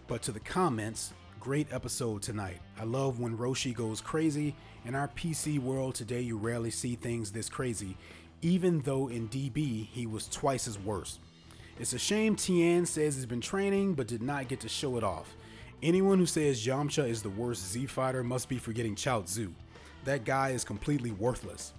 [0.06, 2.58] But to the comments, great episode tonight.
[2.78, 4.54] I love when Roshi goes crazy.
[4.84, 7.96] In our PC world today, you rarely see things this crazy
[8.44, 11.18] even though in DB he was twice as worse.
[11.80, 15.02] It's a shame Tien says he's been training but did not get to show it
[15.02, 15.34] off.
[15.82, 19.50] Anyone who says Yamcha is the worst Z fighter must be forgetting Chaozu.
[20.04, 21.72] That guy is completely worthless.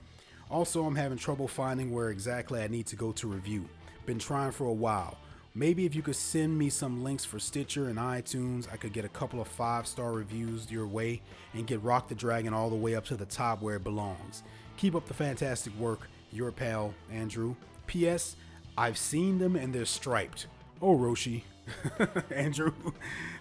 [0.50, 3.70] Also, I'm having trouble finding where exactly I need to go to review.
[4.08, 5.20] Been trying for a while.
[5.54, 9.06] Maybe if you could send me some links for Stitcher and iTunes, I could get
[9.06, 11.22] a couple of five star reviews your way
[11.54, 14.42] and get Rock the Dragon all the way up to the top where it belongs.
[14.78, 16.10] Keep up the fantastic work.
[16.36, 17.56] Your pal, Andrew.
[17.88, 18.36] P.S.
[18.78, 20.48] I've seen them and they're striped.
[20.82, 21.44] Oh, Roshi.
[22.36, 22.74] Andrew,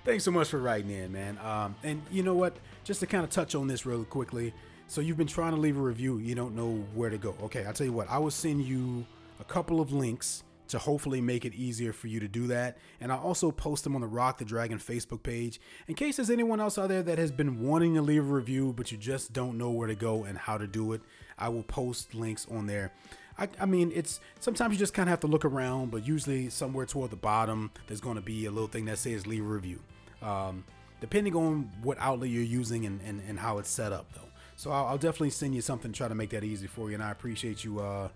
[0.04, 1.38] thanks so much for writing in, man.
[1.44, 2.56] Um, and you know what?
[2.84, 4.54] Just to kind of touch on this really quickly.
[4.86, 7.34] So you've been trying to leave a review, you don't know where to go.
[7.42, 8.08] Okay, I'll tell you what.
[8.08, 9.04] I will send you
[9.40, 12.78] a couple of links to hopefully make it easier for you to do that.
[13.00, 16.30] And I'll also post them on the Rock the Dragon Facebook page in case there's
[16.30, 19.32] anyone else out there that has been wanting to leave a review, but you just
[19.32, 21.02] don't know where to go and how to do it.
[21.38, 22.92] I will post links on there.
[23.36, 26.50] I, I mean, it's sometimes you just kind of have to look around, but usually
[26.50, 29.48] somewhere toward the bottom, there's going to be a little thing that says leave a
[29.48, 29.80] review.
[30.22, 30.64] Um,
[31.00, 34.20] depending on what outlet you're using and, and, and how it's set up, though.
[34.56, 36.94] So I'll, I'll, definitely send you something to try to make that easy for you.
[36.94, 38.08] And I appreciate you, uh,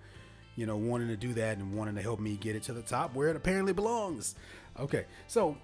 [0.59, 2.83] you know, wanting to do that and wanting to help me get it to the
[2.83, 4.35] top where it apparently belongs.
[4.81, 5.57] Okay, so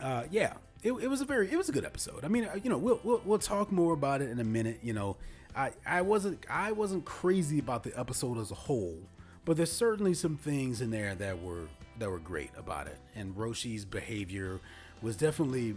[0.00, 0.52] uh, yeah,
[0.84, 2.24] it, it was a very it was a good episode.
[2.24, 4.78] I mean, uh, you know, we'll, we'll we'll talk more about it in a minute.
[4.84, 5.16] You know,
[5.56, 8.98] I I wasn't I wasn't crazy about the episode as a whole,
[9.44, 11.66] but there's certainly some things in there that were
[11.98, 13.00] that were great about it.
[13.16, 14.60] And Roshi's behavior
[15.02, 15.74] was definitely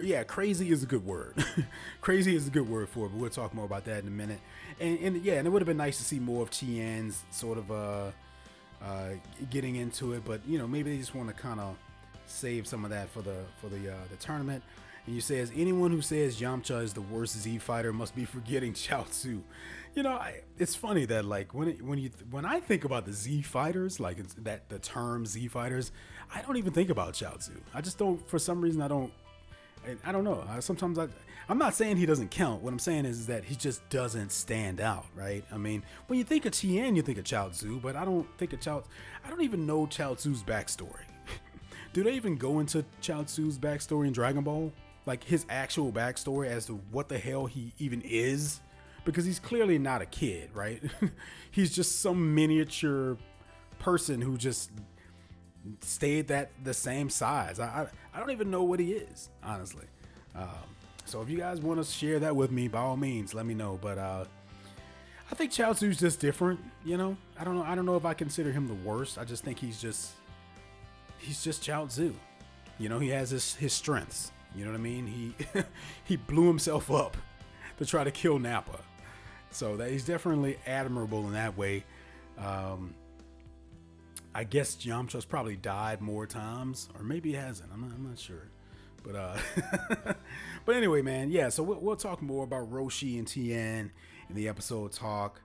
[0.00, 1.44] yeah, crazy is a good word.
[2.00, 4.12] crazy is a good word for it, but we'll talk more about that in a
[4.12, 4.40] minute.
[4.80, 7.58] And, and yeah, and it would have been nice to see more of Tien's sort
[7.58, 8.10] of uh,
[8.82, 9.10] uh,
[9.50, 11.76] getting into it, but you know, maybe they just want to kind of
[12.26, 14.62] save some of that for the for the uh, the tournament.
[15.06, 18.74] And you says anyone who says Yamcha is the worst Z fighter must be forgetting
[18.74, 19.42] Chaozu.
[19.94, 23.04] You know, I, it's funny that like when it, when you when I think about
[23.04, 25.90] the Z fighters, like that the term Z fighters,
[26.32, 27.56] I don't even think about Chaozu.
[27.74, 29.12] I just don't for some reason I don't
[30.04, 30.44] I don't know.
[30.60, 31.08] Sometimes I,
[31.50, 32.62] I'm not saying he doesn't count.
[32.62, 35.42] What I'm saying is, is that he just doesn't stand out, right?
[35.50, 38.52] I mean, when you think of Tien, you think of Chaozu, but I don't think
[38.52, 38.82] of Chao.
[39.24, 41.06] I don't even know Chaozu's backstory.
[41.94, 44.70] Do they even go into Chaozu's backstory in Dragon Ball?
[45.06, 48.60] Like his actual backstory as to what the hell he even is?
[49.06, 50.82] Because he's clearly not a kid, right?
[51.50, 53.16] he's just some miniature
[53.78, 54.70] person who just
[55.80, 57.58] stayed that the same size.
[57.58, 59.86] I, I, I don't even know what he is, honestly.
[60.34, 60.48] Um,
[61.08, 63.54] so if you guys want to share that with me, by all means, let me
[63.54, 63.78] know.
[63.80, 64.24] But uh,
[65.30, 66.60] I think Chaozu's just different.
[66.84, 67.62] You know, I don't know.
[67.62, 69.18] I don't know if I consider him the worst.
[69.18, 70.12] I just think he's just
[71.18, 72.12] he's just Chaozu.
[72.78, 74.32] You know, he has his his strengths.
[74.54, 75.06] You know what I mean?
[75.06, 75.62] He
[76.04, 77.16] he blew himself up
[77.78, 78.78] to try to kill Nappa.
[79.50, 81.84] So that he's definitely admirable in that way.
[82.36, 82.94] Um,
[84.34, 87.72] I guess Yamcha's probably died more times, or maybe he hasn't.
[87.72, 88.50] I'm not, I'm not sure.
[89.08, 90.12] But uh,
[90.66, 91.48] but anyway, man, yeah.
[91.48, 93.90] So we'll, we'll, talk more about Roshi and Tien
[94.28, 95.40] in the episode talk,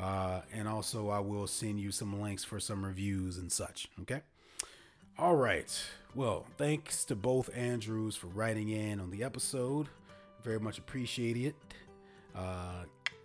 [0.00, 3.88] uh, and also I will send you some links for some reviews and such.
[4.00, 4.22] Okay.
[5.18, 5.70] All right.
[6.14, 9.88] Well, thanks to both Andrews for writing in on the episode.
[10.42, 11.54] Very much appreciate it.
[12.34, 12.84] Uh,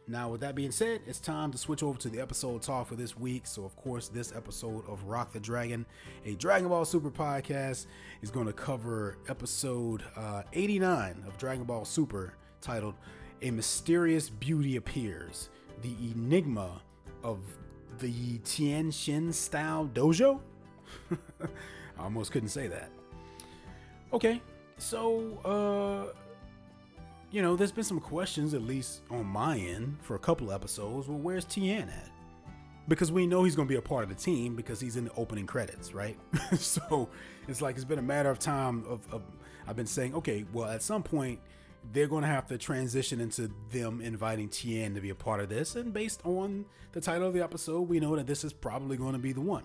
[0.09, 2.95] now, with that being said, it's time to switch over to the episode talk for
[2.95, 3.45] this week.
[3.45, 5.85] So, of course, this episode of Rock the Dragon,
[6.25, 7.87] a Dragon Ball Super podcast,
[8.21, 12.93] is going to cover episode uh, 89 of Dragon Ball Super titled
[13.41, 15.49] A Mysterious Beauty Appears
[15.81, 16.81] The Enigma
[17.21, 17.39] of
[17.99, 20.39] the Tien Shin Style Dojo.
[21.41, 22.89] I almost couldn't say that.
[24.13, 24.41] Okay,
[24.77, 26.17] so, uh,
[27.31, 31.07] you know, there's been some questions, at least on my end, for a couple episodes.
[31.07, 32.09] Well, where's Tien at?
[32.87, 35.05] Because we know he's going to be a part of the team because he's in
[35.05, 36.17] the opening credits, right?
[36.57, 37.09] so
[37.49, 39.23] it's like it's been a matter of time of, of
[39.67, 41.39] I've been saying, okay, well, at some point
[41.91, 45.49] they're going to have to transition into them inviting Tien to be a part of
[45.49, 48.97] this, and based on the title of the episode, we know that this is probably
[48.97, 49.63] going to be the one.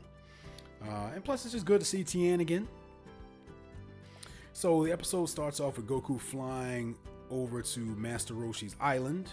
[0.84, 2.68] Uh, and plus, it's just good to see Tien again.
[4.52, 6.96] So the episode starts off with Goku flying
[7.32, 9.30] over to Master Roshi's island.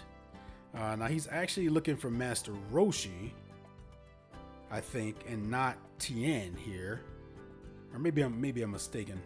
[0.74, 3.30] Uh, now he's actually looking for Master Roshi,
[4.70, 7.02] I think, and not Tien here,
[7.92, 9.20] or maybe I'm maybe I'm mistaken.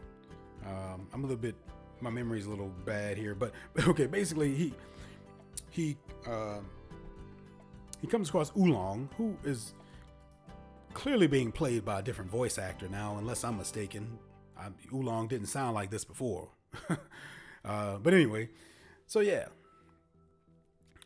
[0.67, 1.55] Um, I'm a little bit,
[2.01, 3.53] my memory's a little bad here, but
[3.89, 4.07] okay.
[4.07, 4.75] Basically, he
[5.71, 6.61] he uh,
[8.01, 9.75] he comes across Oolong, who is
[10.95, 14.19] clearly being played by a different voice actor now, unless I'm mistaken.
[14.57, 16.49] I, Oolong didn't sound like this before.
[17.65, 18.49] Uh, but anyway,
[19.07, 19.47] so yeah.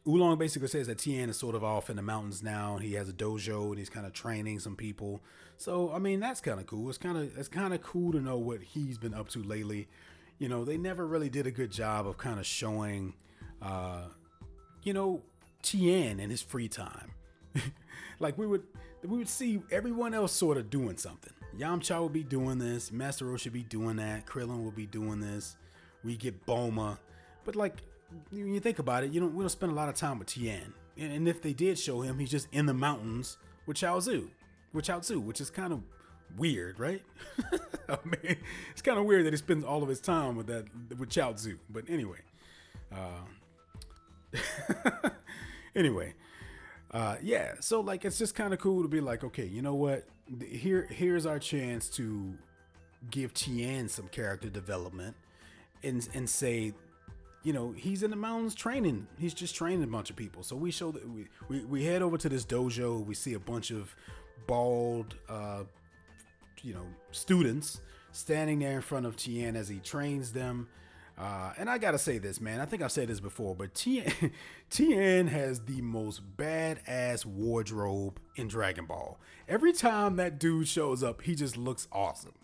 [0.06, 2.94] Oolong basically says that Tien is sort of off in the mountains now, and he
[2.94, 5.20] has a dojo, and he's kind of training some people.
[5.58, 6.88] So I mean, that's kind of cool.
[6.88, 9.88] It's kind of it's kind of cool to know what he's been up to lately.
[10.38, 13.14] You know, they never really did a good job of kind of showing,
[13.60, 14.04] uh,
[14.84, 15.22] you know,
[15.62, 17.12] Tien in his free time.
[18.20, 18.62] like we would
[19.04, 21.32] we would see everyone else sort of doing something.
[21.58, 25.20] Yamcha would be doing this, Master Roshi should be doing that, Krillin will be doing
[25.20, 25.56] this.
[26.04, 26.98] We get Boma,
[27.44, 27.82] but like
[28.30, 30.28] when you think about it, you don't we don't spend a lot of time with
[30.28, 30.72] Tien.
[30.96, 34.28] And if they did show him, he's just in the mountains with Chaozu,
[34.72, 35.82] with Chaozu, which is kind of
[36.36, 37.02] weird, right?
[37.88, 38.36] I mean,
[38.72, 40.64] it's kind of weird that he spends all of his time with that
[40.98, 41.58] with Chaozu.
[41.70, 42.18] But anyway,
[42.92, 43.24] uh,
[45.76, 46.14] anyway,
[46.90, 47.54] uh, yeah.
[47.60, 50.04] So like, it's just kind of cool to be like, okay, you know what?
[50.46, 52.34] Here, here's our chance to
[53.10, 55.16] give Tien some character development,
[55.82, 56.72] and and say
[57.44, 59.06] you know, he's in the mountains training.
[59.18, 60.42] He's just training a bunch of people.
[60.42, 63.04] So we show that we, we, we head over to this dojo.
[63.04, 63.94] We see a bunch of
[64.46, 65.62] bald, uh,
[66.62, 67.80] you know, students
[68.12, 70.68] standing there in front of Tien as he trains them.
[71.16, 72.60] Uh, and I gotta say this, man.
[72.60, 74.12] I think I've said this before, but Tien,
[74.70, 79.18] Tien has the most badass wardrobe in Dragon Ball.
[79.48, 82.34] Every time that dude shows up, he just looks awesome.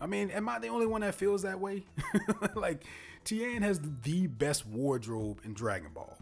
[0.00, 1.84] I mean, am I the only one that feels that way?
[2.54, 2.84] like,
[3.24, 6.16] Tien has the best wardrobe in Dragon Ball.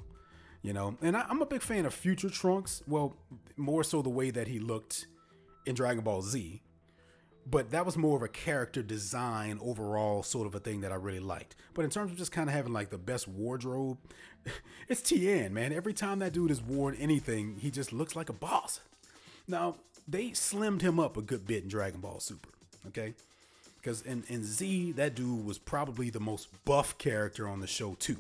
[0.62, 2.83] You know, and I, am a big fan of Future Trunks.
[2.88, 3.17] Well,
[3.57, 5.07] more so the way that he looked
[5.67, 6.62] in Dragon Ball Z.
[7.51, 10.97] But that was more of a character design overall sort of a thing that I
[10.97, 11.57] really liked.
[11.73, 13.99] But in terms of just kind of having like the best wardrobe,
[14.88, 15.73] it's Tien, man.
[15.73, 18.81] Every time that dude has worn anything, he just looks like a boss.
[19.47, 22.51] Now, they slimmed him up a good bit in Dragon Ball Super,
[22.88, 23.14] okay?
[23.88, 27.96] Because in, in Z, that dude was probably the most buff character on the show,
[27.98, 28.18] too.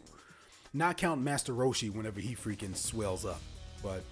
[0.72, 3.42] Not count Master Roshi whenever he freaking swells up.
[3.82, 4.02] But,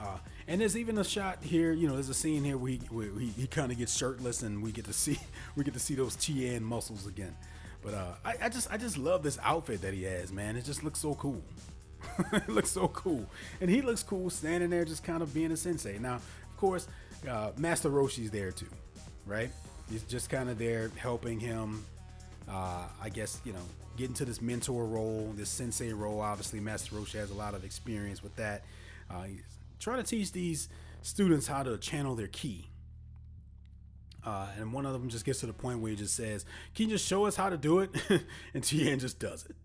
[0.00, 0.18] uh,
[0.48, 3.06] and there's even a shot here, you know, there's a scene here where he, where
[3.20, 5.16] he, he kind of gets shirtless and we get to see,
[5.54, 7.36] we get to see those Tien muscles again.
[7.80, 10.56] But uh, I, I just I just love this outfit that he has, man.
[10.56, 11.40] It just looks so cool.
[12.32, 13.24] it looks so cool,
[13.60, 15.98] and he looks cool standing there, just kind of being a sensei.
[15.98, 16.88] Now, of course,
[17.26, 18.66] uh, Master Roshi's there too,
[19.24, 19.50] right?
[19.90, 21.84] He's just kind of there helping him.
[22.48, 23.62] Uh, I guess you know
[23.96, 26.20] get into this mentor role, this sensei role.
[26.20, 28.64] Obviously, Master Roshi has a lot of experience with that.
[29.10, 29.42] Uh, he's
[29.78, 30.68] trying to teach these
[31.02, 32.66] students how to channel their ki.
[34.24, 36.86] Uh, and one of them just gets to the point where he just says, "Can
[36.86, 37.90] you just show us how to do it?"
[38.54, 39.56] and Tien just does it,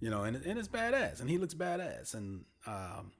[0.00, 3.12] you know, and, and it's badass, and he looks badass, and um,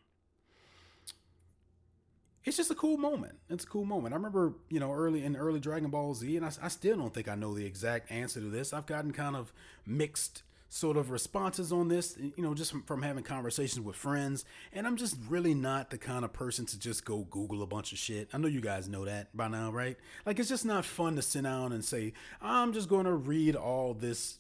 [2.45, 3.39] it's just a cool moment.
[3.49, 4.15] It's a cool moment.
[4.15, 7.15] I remember, you know, early in early Dragon Ball Z, and I, I, still don't
[7.15, 8.73] think I know the exact answer to this.
[8.73, 9.53] I've gotten kind of
[9.87, 14.45] mixed sort of responses on this, you know, just from, from having conversations with friends.
[14.73, 17.93] And I'm just really not the kind of person to just go Google a bunch
[17.93, 18.31] of shit.
[18.33, 19.99] I know you guys know that by now, right?
[20.25, 23.55] Like, it's just not fun to sit down and say, I'm just going to read
[23.55, 24.39] all this,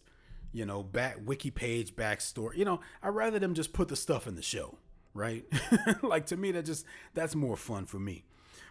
[0.55, 2.57] you know, back wiki page backstory.
[2.57, 4.79] You know, I'd rather them just put the stuff in the show
[5.14, 5.44] right?
[6.03, 8.25] like to me, that just that's more fun for me.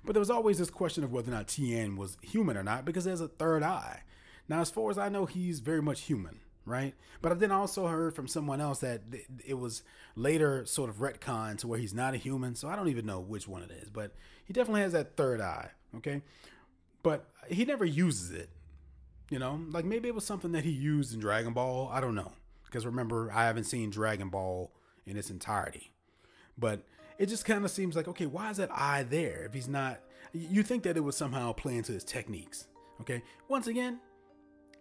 [0.04, 2.86] But there was always this question of whether or not Tien was human or not
[2.86, 4.04] because there's a third eye.
[4.48, 6.96] Now, as far as I know, he's very much human, right?
[7.22, 9.02] But I then also heard from someone else that
[9.46, 9.84] it was
[10.16, 12.56] later sort of retcon to where he's not a human.
[12.56, 15.40] So I don't even know which one it is, but he definitely has that third
[15.40, 16.22] eye, okay?
[17.04, 18.50] But he never uses it,
[19.30, 19.62] you know?
[19.70, 21.90] Like maybe it was something that he used in Dragon Ball.
[21.92, 22.32] I don't know.
[22.66, 24.72] Because remember, I haven't seen Dragon Ball
[25.06, 25.91] in its entirety.
[26.58, 26.84] But
[27.18, 30.00] it just kind of seems like, okay, why is that eye there if he's not?
[30.34, 32.68] You think that it would somehow play into his techniques.
[33.02, 33.22] Okay.
[33.48, 34.00] Once again,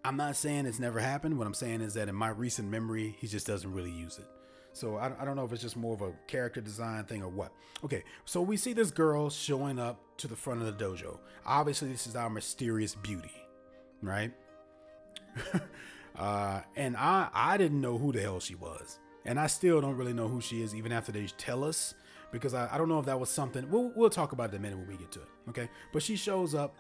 [0.05, 1.39] I'm not saying it's never happened.
[1.39, 4.27] What I'm saying is that in my recent memory, he just doesn't really use it.
[4.73, 7.29] So I, I don't know if it's just more of a character design thing or
[7.29, 7.53] what.
[7.85, 11.19] Okay, so we see this girl showing up to the front of the dojo.
[11.45, 13.33] Obviously, this is our mysterious beauty,
[14.03, 14.33] right?
[16.19, 18.99] uh, and I I didn't know who the hell she was.
[19.25, 21.95] And I still don't really know who she is, even after they tell us,
[22.33, 23.71] because I, I don't know if that was something.
[23.71, 25.29] We'll, we'll talk about it in a minute when we get to it.
[25.51, 25.69] Okay.
[25.93, 26.77] But she shows up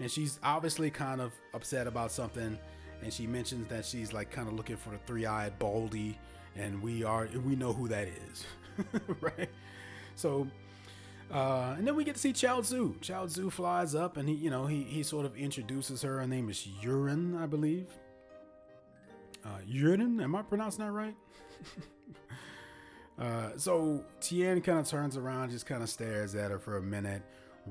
[0.00, 2.58] and she's obviously kind of upset about something.
[3.02, 6.18] And she mentions that she's like kind of looking for the three eyed Baldy.
[6.56, 8.46] And we are, we know who that is.
[9.20, 9.50] right.
[10.16, 10.48] So,
[11.30, 12.98] uh, and then we get to see Chaozu.
[13.00, 16.20] Chaozu flies up and he, you know, he, he sort of introduces her.
[16.20, 17.88] Her name is Yurin, I believe.
[19.44, 21.14] Uh, Yurin, am I pronouncing that right?
[23.18, 26.82] uh, so Tien kind of turns around, just kind of stares at her for a
[26.82, 27.22] minute.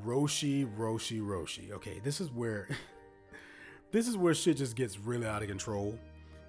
[0.06, 1.72] Roshi, Roshi, Roshi.
[1.72, 2.68] Okay, this is where
[3.92, 5.98] this is where shit just gets really out of control.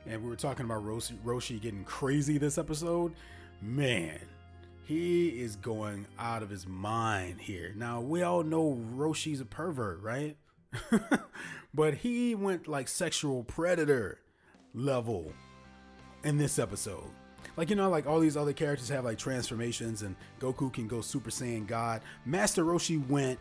[0.06, 3.14] And we were talking about Roshi, Roshi getting crazy this episode.
[3.60, 4.20] man,
[4.84, 7.72] he is going out of his mind here.
[7.76, 10.36] Now, we all know Roshi's a pervert, right?
[11.74, 14.20] but he went like sexual predator
[14.74, 15.32] level
[16.22, 17.10] in this episode.
[17.56, 21.00] Like, you know, like all these other characters have like transformations and Goku can go
[21.00, 22.02] Super Saiyan God.
[22.24, 23.38] Master Roshi went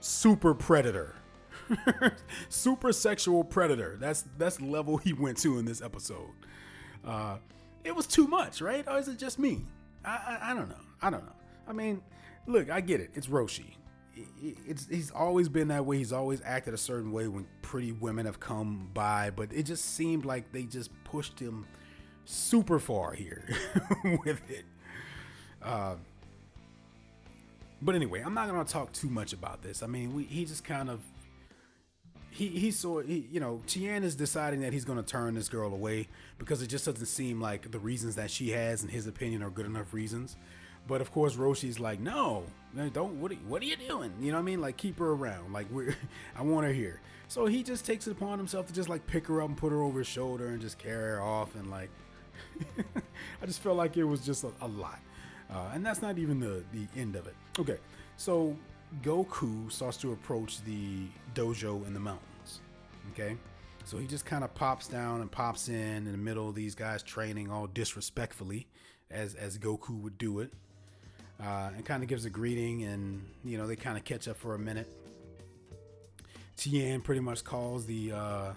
[0.00, 1.14] super predator.
[2.48, 3.96] super sexual predator.
[3.98, 6.30] That's that's level he went to in this episode.
[7.04, 7.38] Uh,
[7.84, 8.86] it was too much, right?
[8.86, 9.64] Or is it just me?
[10.04, 10.76] I, I, I don't know.
[11.00, 11.32] I don't know.
[11.68, 12.02] I mean,
[12.46, 13.10] look, I get it.
[13.14, 13.74] It's Roshi.
[14.40, 15.98] It's he's always been that way.
[15.98, 19.94] He's always acted a certain way when pretty women have come by, but it just
[19.94, 21.66] seemed like they just pushed him
[22.26, 23.48] super far here
[24.24, 24.64] with it.
[25.62, 25.94] Uh,
[27.80, 29.82] but anyway, I'm not gonna talk too much about this.
[29.82, 31.00] I mean, we, he just kind of
[32.30, 35.72] he he saw he, you know Tien is deciding that he's to turn this girl
[35.72, 36.08] away
[36.38, 39.50] because it just doesn't seem like the reasons that she has in his opinion are
[39.50, 40.36] good enough reasons.
[40.88, 42.44] But of course Roshi's like, no,
[42.90, 43.20] don't.
[43.20, 44.12] What are, what are you doing?
[44.20, 44.60] You know what I mean?
[44.60, 45.52] Like keep her around.
[45.52, 45.96] Like we're
[46.36, 47.00] I want her here.
[47.28, 49.72] So he just takes it upon himself to just like pick her up and put
[49.72, 51.90] her over his shoulder and just carry her off and like.
[53.42, 55.00] I just felt like it was just a, a lot,
[55.50, 57.34] uh, and that's not even the the end of it.
[57.58, 57.78] Okay,
[58.16, 58.56] so
[59.02, 62.60] Goku starts to approach the dojo in the mountains.
[63.12, 63.36] Okay,
[63.84, 66.74] so he just kind of pops down and pops in in the middle of these
[66.74, 68.66] guys training all disrespectfully,
[69.10, 70.52] as as Goku would do it,
[71.40, 74.36] uh, and kind of gives a greeting, and you know they kind of catch up
[74.36, 74.88] for a minute.
[76.56, 78.52] Tien pretty much calls the uh,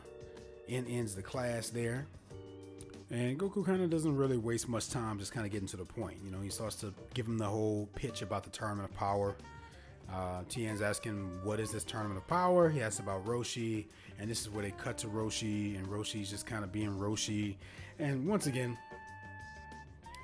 [0.67, 2.07] end ends the class there.
[3.11, 5.85] And Goku kind of doesn't really waste much time, just kind of getting to the
[5.85, 6.17] point.
[6.23, 9.35] You know, he starts to give him the whole pitch about the tournament of power
[10.13, 12.69] uh, Tien's asking, What is this tournament of power?
[12.69, 13.85] He asks about Roshi,
[14.19, 17.55] and this is where they cut to Roshi, and Roshi's just kind of being Roshi.
[17.99, 18.77] And once again,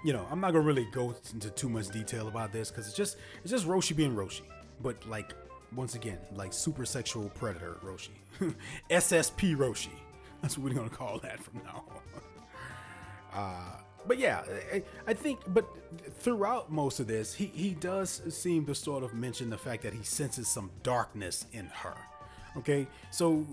[0.04, 2.96] you know, I'm not gonna really go into too much detail about this because it's
[2.98, 4.42] just it's just Roshi being Roshi,
[4.82, 5.34] but like
[5.76, 8.10] once again, like super sexual predator Roshi,
[8.90, 9.90] SSP Roshi.
[10.42, 12.22] That's what we're gonna call that from now on.
[13.36, 14.44] Uh, but yeah,
[15.08, 15.66] I, think, but
[16.20, 19.94] throughout most of this, he, he does seem to sort of mention the fact that
[19.94, 21.98] he senses some darkness in her.
[22.58, 23.46] Okay, so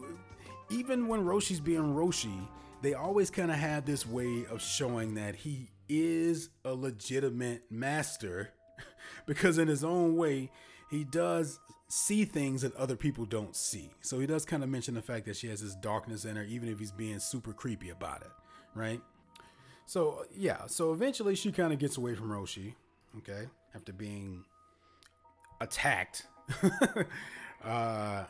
[0.71, 2.47] even when Roshi's being Roshi,
[2.83, 8.51] they always kind of have this way of showing that he is a legitimate master
[9.27, 10.51] because, in his own way,
[10.91, 11.59] he does
[11.89, 13.91] see things that other people don't see.
[14.01, 16.45] So he does kind of mention the fact that she has this darkness in her,
[16.45, 18.31] even if he's being super creepy about it,
[18.75, 19.01] right?
[19.87, 22.75] So yeah, so eventually she kind of gets away from Roshi,
[23.19, 24.45] okay, after being
[25.61, 26.27] attacked.
[27.65, 28.25] uh,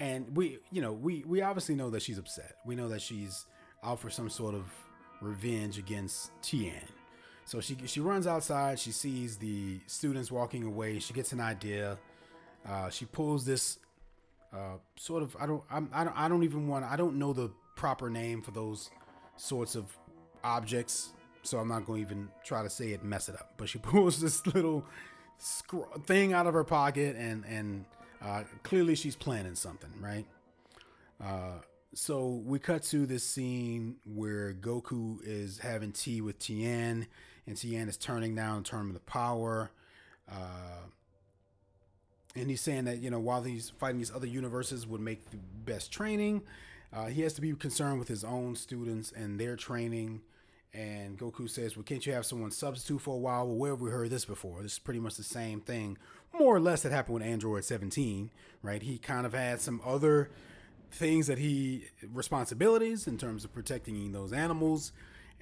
[0.00, 2.56] and we, you know, we we obviously know that she's upset.
[2.66, 3.46] We know that she's
[3.82, 4.64] out for some sort of
[5.20, 6.82] revenge against Tien.
[7.44, 8.78] So she she runs outside.
[8.78, 10.98] She sees the students walking away.
[10.98, 11.98] She gets an idea.
[12.68, 13.78] Uh, she pulls this
[14.52, 17.32] uh, sort of I don't I'm, I don't I don't even want I don't know
[17.32, 18.90] the proper name for those
[19.36, 19.86] sorts of
[20.44, 21.10] objects,
[21.42, 23.54] so I'm not going to even try to say it, mess it up.
[23.56, 24.84] But she pulls this little
[26.04, 27.84] thing out of her pocket, and and
[28.24, 30.26] uh, clearly she's planning something, right?
[31.22, 31.60] Uh,
[31.94, 37.06] so we cut to this scene where Goku is having tea with Tien,
[37.46, 39.70] and Tien is turning down the tournament of power.
[40.30, 40.86] Uh,
[42.34, 45.38] and he's saying that you know while he's fighting these other universes would make the
[45.64, 46.42] best training,
[46.92, 50.22] uh, he has to be concerned with his own students and their training
[50.74, 53.46] and Goku says, Well, can't you have someone substitute for a while?
[53.46, 54.62] Well, where have we heard this before?
[54.62, 55.98] This is pretty much the same thing,
[56.38, 58.30] more or less, that happened with Android 17,
[58.62, 58.82] right?
[58.82, 60.30] He kind of had some other
[60.90, 64.92] things that he, responsibilities in terms of protecting those animals.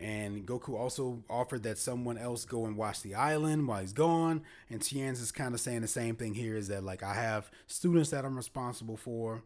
[0.00, 4.42] And Goku also offered that someone else go and watch the island while he's gone.
[4.70, 7.50] And Tien's is kind of saying the same thing here is that, like, I have
[7.66, 9.42] students that I'm responsible for,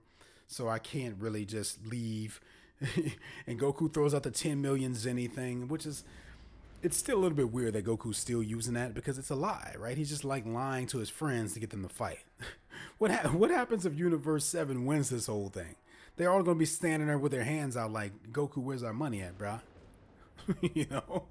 [0.46, 2.40] so I can't really just leave
[3.46, 6.04] and Goku throws out the 10 million Zenny thing, which is
[6.82, 9.74] it's still a little bit weird that Goku's still using that because it's a lie,
[9.78, 9.96] right?
[9.96, 12.24] He's just like lying to his friends to get them to fight.
[12.98, 15.76] what ha- what happens if Universe 7 wins this whole thing?
[16.16, 18.92] They're all going to be standing there with their hands out like, "Goku, where's our
[18.92, 19.60] money at, bro?"
[20.60, 21.24] you know?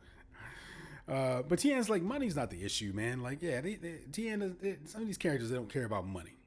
[1.08, 3.22] Uh, but Tien's like, money's not the issue, man.
[3.22, 6.38] Like, yeah, they, they, Tien, they, some of these characters, they don't care about money.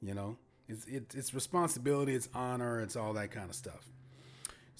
[0.00, 0.36] You know?
[0.68, 3.88] It's, it, it's responsibility, it's honor, it's all that kind of stuff.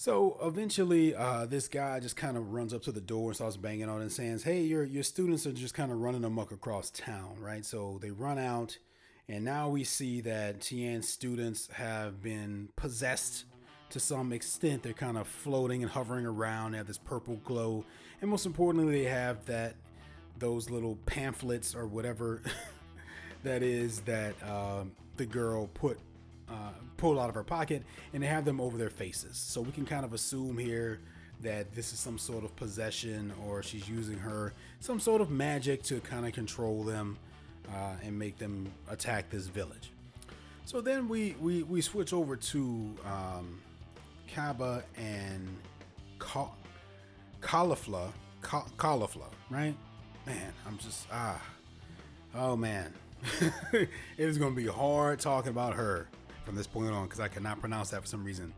[0.02, 3.56] So eventually, uh, this guy just kind of runs up to the door and starts
[3.56, 6.50] banging on it and saying, "Hey, your your students are just kind of running amok
[6.50, 8.78] across town, right?" So they run out,
[9.28, 13.44] and now we see that Tien's students have been possessed
[13.90, 14.82] to some extent.
[14.82, 16.72] They're kind of floating and hovering around.
[16.72, 17.84] They have this purple glow,
[18.20, 19.76] and most importantly, they have that
[20.36, 22.42] those little pamphlets or whatever
[23.44, 26.00] that is that um, the girl put
[26.52, 27.82] uh, pulled out of her pocket,
[28.12, 29.36] and have them over their faces.
[29.36, 31.00] So we can kind of assume here
[31.40, 35.82] that this is some sort of possession, or she's using her some sort of magic
[35.84, 37.18] to kind of control them
[37.68, 39.90] uh, and make them attack this village.
[40.64, 43.60] So then we we, we switch over to um,
[44.28, 45.48] Cabba and
[46.18, 46.54] Ka-
[47.40, 49.74] Caulifla, Ca- Caulifla, right?
[50.26, 51.42] Man, I'm just ah,
[52.34, 52.92] oh man,
[53.72, 56.08] it is going to be hard talking about her
[56.44, 58.52] from this point on because I cannot pronounce that for some reason.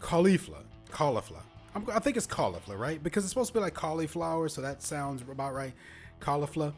[0.00, 1.40] Caulifla, caulifla.
[1.74, 3.02] I'm, i think it's caulifla, right?
[3.02, 5.72] Because it's supposed to be like cauliflower, so that sounds about right.
[6.20, 6.72] Caulifla.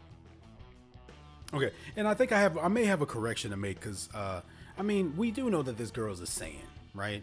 [1.53, 4.41] Okay, and I think I have I may have a correction to make because uh,
[4.79, 6.59] I mean we do know that this girl is a Saiyan,
[6.95, 7.23] right?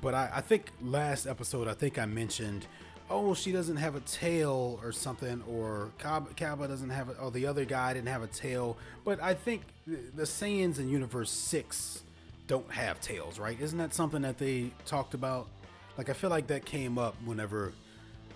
[0.00, 2.66] But I, I think last episode I think I mentioned
[3.10, 7.46] oh, she doesn't have a tail or something, or Cabba, doesn't have it, or the
[7.46, 8.76] other guy didn't have a tail.
[9.04, 12.02] But I think the, the Saiyans in Universe 6
[12.46, 13.58] don't have tails, right?
[13.60, 15.48] Isn't that something that they talked about?
[15.96, 17.72] Like, I feel like that came up whenever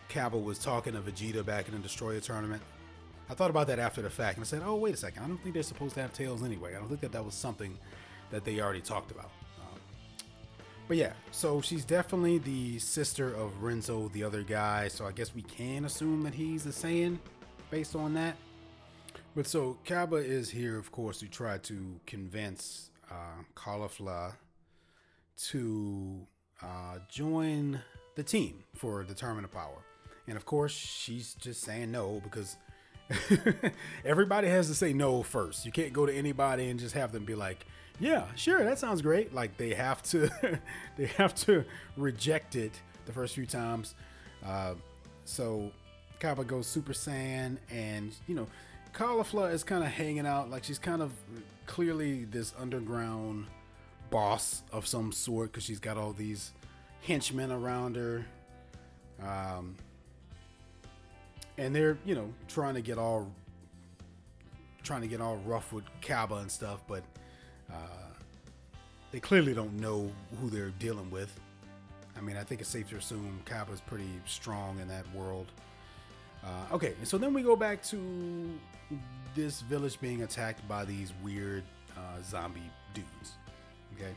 [0.09, 2.63] Cabba was talking to Vegeta back in the Destroyer tournament.
[3.31, 5.23] I thought about that after the fact and I said, oh, wait a second.
[5.23, 6.75] I don't think they're supposed to have tails anyway.
[6.75, 7.77] I don't think that that was something
[8.31, 9.31] that they already talked about.
[9.59, 9.79] Um,
[10.87, 14.89] but yeah, so she's definitely the sister of Renso, the other guy.
[14.89, 17.19] So I guess we can assume that he's a Saiyan
[17.71, 18.37] based on that.
[19.37, 24.35] But so Cabba is here, of course, to try to convince uh, Caulifla
[25.49, 26.27] to
[26.63, 27.81] uh, join
[28.17, 29.85] the team for the Power.
[30.27, 32.57] And of course, she's just saying no because
[34.05, 35.65] everybody has to say no first.
[35.65, 37.65] You can't go to anybody and just have them be like,
[38.01, 39.35] yeah, sure, that sounds great.
[39.35, 40.31] Like they have to,
[40.97, 41.65] they have to
[41.97, 42.73] reject it
[43.07, 43.95] the first few times.
[44.45, 44.75] Uh,
[45.25, 45.73] so
[46.21, 48.47] Cabba goes Super Saiyan, and you know,
[48.93, 50.51] Caulifla is kind of hanging out.
[50.51, 51.13] Like she's kind of
[51.67, 53.47] clearly this underground
[54.11, 56.53] boss of some sort because she's got all these
[57.03, 58.25] henchmen around her.
[59.23, 59.77] Um,
[61.57, 63.31] and they're you know trying to get all
[64.83, 67.03] trying to get all rough with Cabba and stuff, but
[67.71, 67.75] uh,
[69.13, 70.11] they clearly don't know
[70.41, 71.39] who they're dealing with.
[72.17, 75.53] I mean, I think it's safe to assume Cabba's pretty strong in that world.
[76.45, 78.51] Uh, okay, so then we go back to
[79.35, 81.65] this village being attacked by these weird
[81.97, 83.37] uh, zombie dudes.
[83.95, 84.13] Okay.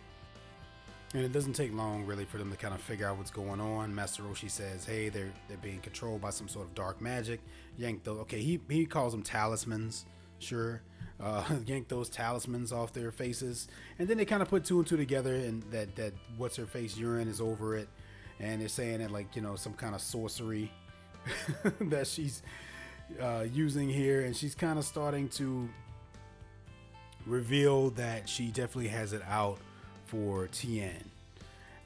[1.14, 3.60] And it doesn't take long really for them to kind of figure out what's going
[3.60, 3.94] on.
[3.94, 7.42] Master Roshi says, "Hey, they're they're being controlled by some sort of dark magic."
[7.78, 10.06] Yank though, okay, he he calls them talismans,
[10.40, 10.82] sure
[11.22, 13.68] uh, yank those talismans off their faces,
[14.00, 16.66] and then they kind of put two and two together, and that that what's her
[16.66, 17.88] face Yurin is over it,
[18.40, 20.72] and they're saying that like you know some kind of sorcery
[21.82, 22.42] that she's
[23.20, 25.70] uh, using here, and she's kind of starting to
[27.26, 29.60] reveal that she definitely has it out
[30.06, 31.10] for Tien.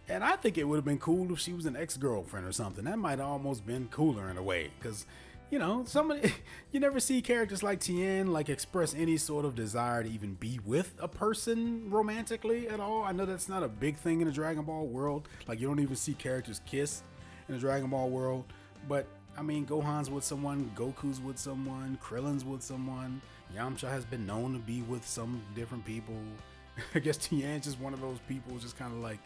[0.08, 2.52] And I think it would have been cool if she was an ex girlfriend or
[2.52, 2.86] something.
[2.86, 5.06] That might have almost been cooler in a way, because
[5.50, 6.34] you know, somebody
[6.72, 10.60] you never see characters like Tien like express any sort of desire to even be
[10.66, 13.04] with a person romantically at all.
[13.04, 15.28] I know that's not a big thing in the Dragon Ball world.
[15.48, 17.04] Like you don't even see characters kiss
[17.48, 18.46] in the Dragon Ball world.
[18.88, 19.08] But
[19.38, 23.22] I mean, Gohan's with someone, Goku's with someone, Krillin's with someone.
[23.56, 26.16] Yamcha has been known to be with some different people.
[26.96, 29.20] I guess Tien's just one of those people, just kind of like,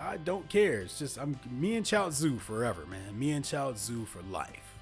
[0.00, 0.80] I don't care.
[0.80, 3.18] It's just I'm me and Chaozu forever, man.
[3.18, 4.78] Me and Chaozu for life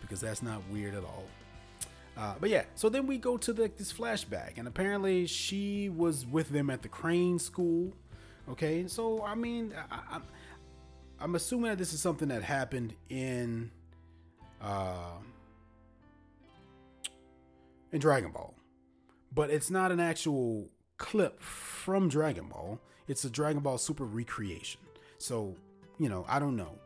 [0.00, 1.24] because that's not weird at all.
[2.16, 6.24] Uh, but yeah, so then we go to the, this flashback, and apparently she was
[6.24, 7.92] with them at the Crane School.
[8.48, 10.18] Okay, so I mean, I,
[11.20, 13.70] I, am assuming that this is something that happened in
[14.64, 15.18] uh,
[17.92, 18.54] in Dragon Ball,
[19.32, 22.80] but it's not an actual clip from Dragon Ball.
[23.06, 24.80] It's a Dragon Ball Super recreation.
[25.18, 25.54] So
[25.98, 26.78] you know, I don't know.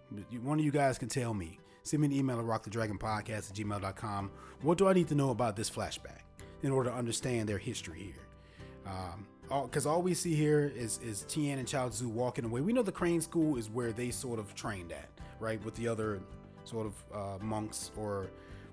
[0.42, 4.30] One of you guys can tell me send me an email at rockthedragonpodcast at gmail.com.
[4.60, 6.20] What do I need to know about this flashback
[6.62, 8.26] in order to understand their history here?
[9.50, 12.60] Because um, all, all, we see here is is Tien and Chaozu walking away.
[12.60, 15.08] We know the Crane School is where they sort of trained at,
[15.40, 16.20] right, with the other
[16.68, 18.30] sort of uh, monks or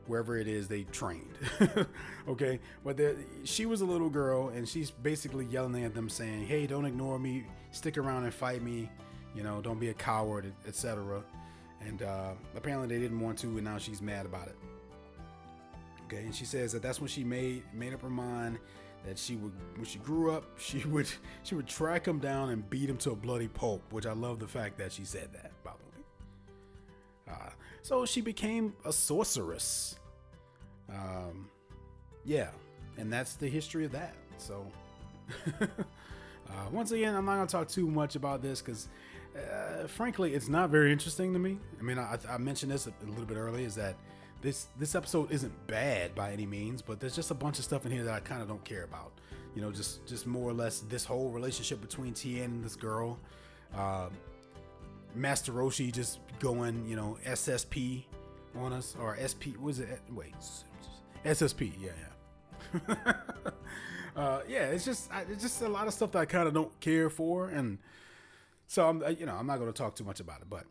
[0.07, 1.33] wherever it is they trained.
[2.27, 2.99] okay, but
[3.43, 7.17] she was a little girl and she's basically yelling at them, saying, "Hey, don't ignore
[7.19, 7.45] me.
[7.71, 8.89] Stick around and fight me.
[9.35, 11.23] You know, don't be a coward, etc."
[11.81, 14.55] and uh, apparently they didn't want to, and now she's mad about it.
[16.05, 18.59] Okay, and she says that that's when she made made up her mind
[19.05, 21.07] that she would, when she grew up, she would
[21.43, 23.81] she would track him down and beat him to a bloody pulp.
[23.91, 27.35] Which I love the fact that she said that, by the way.
[27.37, 27.49] Uh,
[27.85, 29.99] so she became a sorceress.
[30.89, 31.47] Um,
[32.23, 32.49] yeah,
[32.97, 34.15] and that's the history of that.
[34.39, 34.65] So,
[35.61, 35.67] uh,
[36.71, 38.87] once again, I'm not gonna talk too much about this because,
[39.37, 41.59] uh, frankly, it's not very interesting to me.
[41.79, 43.67] I mean, I, I mentioned this a, a little bit earlier.
[43.67, 43.95] Is that
[44.41, 47.85] this this episode isn't bad by any means, but there's just a bunch of stuff
[47.85, 49.11] in here that I kind of don't care about.
[49.53, 53.19] You know, just just more or less this whole relationship between Tien and this girl.
[53.75, 54.09] Uh,
[55.15, 58.03] Master Roshi just going, you know, SSP
[58.55, 59.57] on us or SP.
[59.59, 60.01] Was it?
[60.11, 60.33] Wait,
[61.23, 61.73] SSP.
[61.79, 62.95] Yeah, yeah.
[64.15, 66.77] uh, yeah, it's just it's just a lot of stuff that I kind of don't
[66.79, 67.77] care for, and
[68.67, 70.65] so I'm you know I'm not going to talk too much about it, but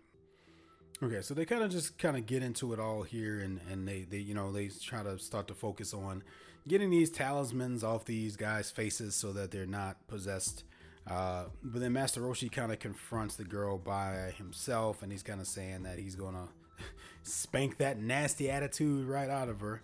[1.03, 1.23] okay.
[1.23, 4.03] So they kind of just kind of get into it all here, and and they
[4.03, 6.23] they you know they try to start to focus on
[6.67, 10.65] getting these talismans off these guys' faces so that they're not possessed.
[11.07, 15.41] Uh, but then Master Roshi kind of confronts the girl by himself, and he's kind
[15.41, 16.49] of saying that he's gonna
[17.23, 19.83] spank that nasty attitude right out of her.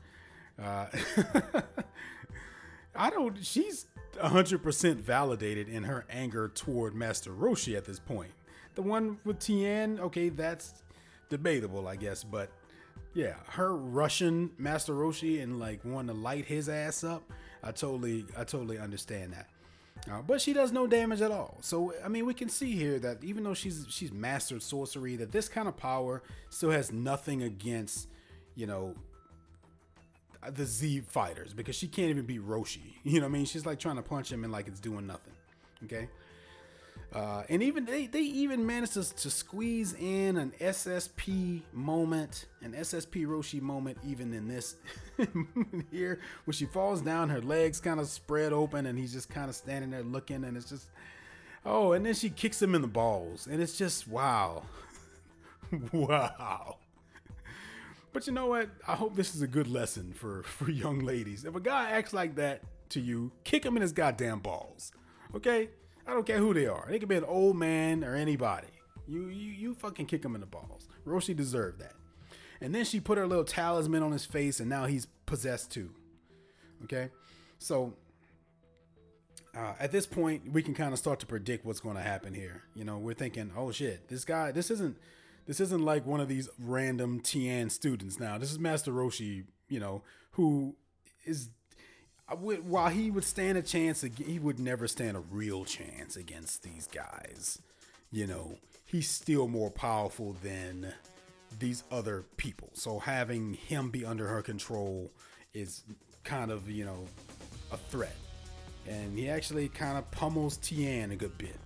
[0.63, 0.87] Uh,
[2.95, 3.45] I don't.
[3.45, 8.33] She's 100% validated in her anger toward Master Roshi at this point.
[8.75, 10.75] The one with Tien, okay, that's
[11.29, 12.51] debatable, I guess, but
[13.15, 17.23] yeah, her Russian Master Roshi and like wanting to light his ass up,
[17.63, 19.49] I totally, I totally understand that.
[20.11, 21.59] Uh, but she does no damage at all.
[21.61, 25.33] So I mean, we can see here that even though she's she's mastered sorcery, that
[25.33, 28.09] this kind of power still has nothing against,
[28.55, 28.95] you know,
[30.49, 32.81] the Z fighters because she can't even beat Roshi.
[33.03, 33.45] You know what I mean?
[33.47, 35.33] She's like trying to punch him and like it's doing nothing.
[35.85, 36.09] Okay.
[37.13, 42.73] Uh, and even they, they even managed to, to squeeze in an SSP moment, an
[42.73, 44.77] SSP Roshi moment, even in this
[45.91, 49.49] here, when she falls down, her legs kind of spread open, and he's just kind
[49.49, 50.89] of standing there looking, and it's just,
[51.65, 54.63] oh, and then she kicks him in the balls, and it's just wow,
[55.93, 56.77] wow.
[58.13, 58.69] But you know what?
[58.89, 61.45] I hope this is a good lesson for for young ladies.
[61.45, 64.93] If a guy acts like that to you, kick him in his goddamn balls.
[65.35, 65.71] Okay?
[66.07, 66.87] I don't care who they are.
[66.91, 68.69] They could be an old man or anybody.
[69.07, 70.89] You you you fucking kick him in the balls.
[71.07, 71.95] Roshi deserved that.
[72.61, 75.91] And then she put her little talisman on his face, and now he's possessed too.
[76.85, 77.09] Okay,
[77.59, 77.95] so
[79.57, 82.35] uh, at this point, we can kind of start to predict what's going to happen
[82.35, 82.63] here.
[82.75, 84.97] You know, we're thinking, oh shit, this guy, this isn't,
[85.47, 88.21] this isn't like one of these random Tien students.
[88.21, 89.45] Now, this is Master Roshi.
[89.69, 90.03] You know,
[90.33, 90.77] who
[91.25, 91.51] is
[92.35, 96.63] would, while he would stand a chance, he would never stand a real chance against
[96.63, 97.61] these guys.
[98.13, 100.93] You know, he's still more powerful than
[101.59, 102.71] these other people.
[102.75, 105.11] So having him be under her control
[105.53, 105.83] is
[106.25, 107.07] kind of, you know,
[107.73, 108.17] a threat.
[108.89, 111.57] And he actually kind of pummels Tien a good bit.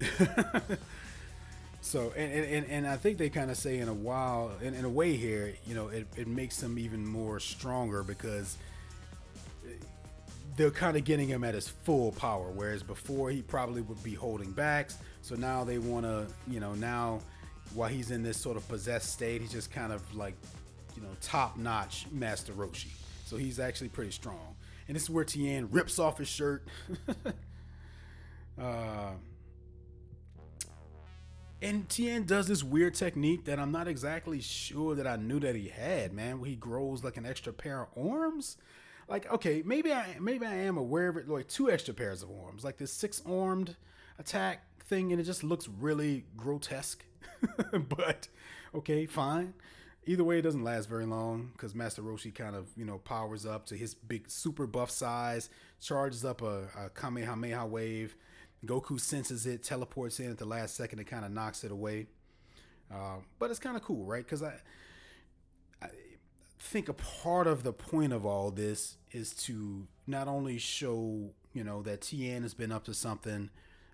[0.00, 0.60] Uh,
[1.88, 4.84] So and, and, and I think they kind of say in a while in, in
[4.84, 8.58] a way here, you know, it, it makes them even more stronger because
[10.54, 14.12] they're kind of getting him at his full power, whereas before he probably would be
[14.12, 14.98] holding backs.
[15.28, 17.20] So now they want to, you know, now
[17.74, 20.32] while he's in this sort of possessed state, he's just kind of like,
[20.96, 22.88] you know, top notch Master Roshi.
[23.26, 24.56] So he's actually pretty strong.
[24.86, 26.66] And this is where Tien rips off his shirt.
[28.58, 29.10] uh,
[31.60, 35.54] and Tien does this weird technique that I'm not exactly sure that I knew that
[35.54, 36.40] he had, man.
[36.40, 38.56] Where he grows like an extra pair of arms.
[39.08, 42.30] Like, okay, maybe I maybe I am aware of it, like two extra pairs of
[42.30, 43.76] arms, like this six armed
[44.18, 47.04] attack thing, and it just looks really grotesque.
[47.88, 48.28] but
[48.74, 49.54] okay, fine.
[50.06, 53.44] Either way, it doesn't last very long because Master Roshi kind of you know powers
[53.46, 58.16] up to his big super buff size, charges up a, a Kamehameha wave
[58.66, 62.06] Goku senses it, teleports in at the last second, and kind of knocks it away.
[62.92, 64.24] Uh, but it's kind of cool, right?
[64.24, 64.54] Because I,
[65.80, 65.88] I
[66.58, 71.62] think a part of the point of all this is to not only show, you
[71.62, 73.50] know, that Tien has been up to something,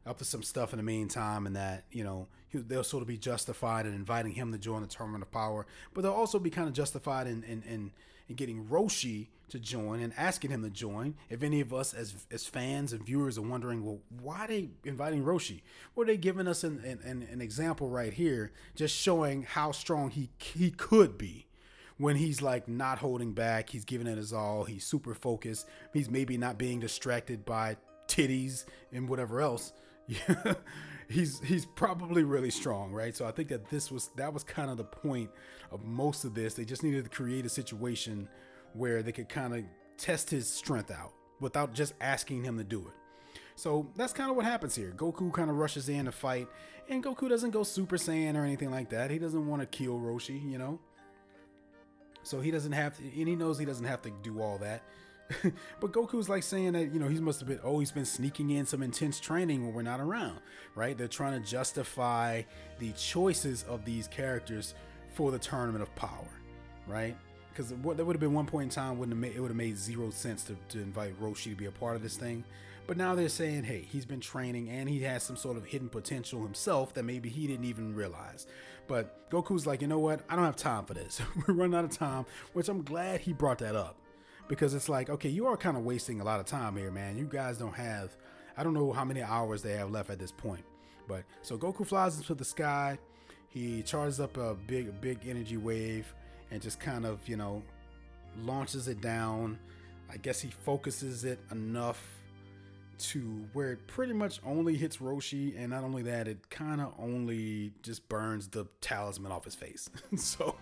[0.07, 3.18] up to some stuff in the meantime, and that, you know, they'll sort of be
[3.18, 6.68] justified in inviting him to join the Tournament of Power, but they'll also be kind
[6.68, 7.90] of justified in, in, in
[8.28, 11.14] and getting Roshi to join and asking him to join.
[11.28, 14.70] If any of us as as fans and viewers are wondering, well, why are they
[14.84, 15.61] inviting Roshi?
[15.94, 20.30] Well, they giving us an, an, an example right here, just showing how strong he
[20.38, 21.46] he could be
[21.98, 23.70] when he's like not holding back.
[23.70, 24.64] He's giving it his all.
[24.64, 25.68] He's super focused.
[25.92, 27.76] He's maybe not being distracted by
[28.09, 29.72] titties and whatever else.
[31.09, 33.16] he's he's probably really strong, right?
[33.16, 35.30] So I think that this was that was kind of the point
[35.70, 36.55] of most of this.
[36.55, 38.28] They just needed to create a situation
[38.72, 39.64] where they could kind of
[39.96, 42.94] test his strength out without just asking him to do it.
[43.57, 44.92] So that's kind of what happens here.
[44.96, 46.48] Goku kind of rushes in to fight,
[46.88, 49.11] and Goku doesn't go Super Saiyan or anything like that.
[49.11, 50.80] He doesn't want to kill Roshi, you know.
[52.24, 54.82] So he doesn't have to, and he knows he doesn't have to do all that.
[55.80, 58.50] but Goku's like saying that, you know, he must have been, oh, he's been sneaking
[58.50, 60.38] in some intense training when we're not around,
[60.74, 60.96] right?
[60.96, 62.42] They're trying to justify
[62.78, 64.74] the choices of these characters
[65.14, 66.28] for the tournament of power,
[66.86, 67.16] right?
[67.50, 69.50] Because what there would have been one point in time wouldn't have made, it would
[69.50, 72.44] have made zero sense to, to invite Roshi to be a part of this thing.
[72.86, 75.88] But now they're saying, hey, he's been training and he has some sort of hidden
[75.88, 78.46] potential himself that maybe he didn't even realize.
[78.86, 80.20] But Goku's like, you know what?
[80.28, 81.22] I don't have time for this.
[81.46, 83.96] We're running out of time, which I'm glad he brought that up
[84.49, 87.16] because it's like, okay, you are kind of wasting a lot of time here, man.
[87.16, 88.16] You guys don't have,
[88.57, 90.64] I don't know how many hours they have left at this point.
[91.09, 92.99] But so Goku flies into the sky.
[93.49, 96.12] He charges up a big, big energy wave
[96.51, 97.62] and just kind of, you know,
[98.42, 99.59] launches it down.
[100.11, 102.03] I guess he focuses it enough
[102.97, 106.95] to where it pretty much only hits Roshi, and not only that, it kind of
[106.99, 109.90] only just burns the talisman off his face.
[110.16, 110.55] so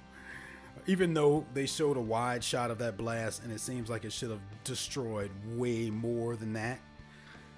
[0.87, 4.13] even though they showed a wide shot of that blast and it seems like it
[4.13, 6.81] should have destroyed way more than that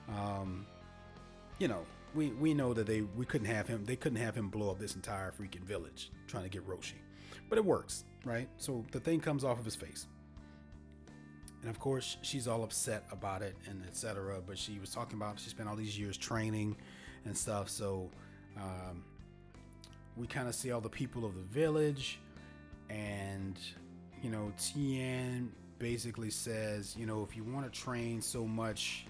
[0.08, 0.66] um,
[1.58, 1.84] you know
[2.14, 4.78] we we know that they we couldn't have him they couldn't have him blow up
[4.78, 6.94] this entire freaking village trying to get roshi.
[7.48, 8.48] But it works right?
[8.56, 10.06] So the thing comes off of his face.
[11.60, 15.40] And of course she's all upset about it and etc but she was talking about
[15.40, 16.76] she spent all these years training
[17.24, 18.10] and stuff so
[18.58, 19.02] um,
[20.16, 22.20] we kind of see all the people of the village
[22.90, 23.58] and
[24.22, 29.06] you know Tien basically says, you know, if you want to train so much,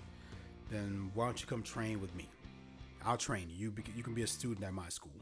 [0.71, 2.29] then why don't you come train with me?
[3.05, 3.69] I'll train you.
[3.69, 5.13] You, you can be a student at my school.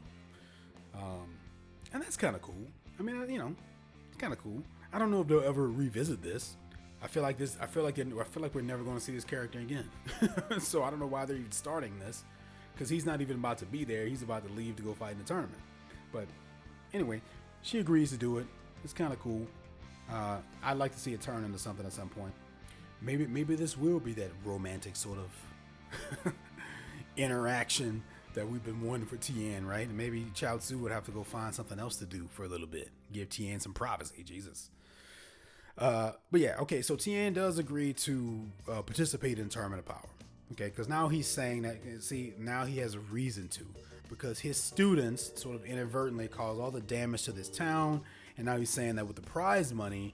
[0.95, 1.37] Um,
[1.93, 2.67] and that's kind of cool.
[2.99, 3.53] I mean, you know,
[4.07, 4.63] it's kind of cool.
[4.91, 6.55] I don't know if they'll ever revisit this.
[7.03, 7.57] I feel like this.
[7.59, 9.89] I feel like I feel like we're never going to see this character again.
[10.59, 12.23] so I don't know why they're even starting this,
[12.73, 14.05] because he's not even about to be there.
[14.05, 15.61] He's about to leave to go fight in the tournament.
[16.13, 16.27] But
[16.93, 17.21] anyway,
[17.63, 18.45] she agrees to do it.
[18.83, 19.47] It's kind of cool.
[20.11, 22.33] Uh, I'd like to see it turn into something at some point.
[23.01, 26.33] Maybe maybe this will be that romantic sort of
[27.17, 28.03] interaction
[28.33, 29.87] that we've been wanting for Tien, right?
[29.87, 32.67] And maybe Chaozu would have to go find something else to do for a little
[32.67, 32.89] bit.
[33.11, 34.69] Give Tien some privacy, Jesus.
[35.77, 40.09] Uh, but yeah, okay, so Tien does agree to uh, participate in Tournament of Power.
[40.51, 43.65] Okay, because now he's saying that, see, now he has a reason to
[44.13, 48.01] because his students sort of inadvertently caused all the damage to this town.
[48.37, 50.13] And now he's saying that with the prize money,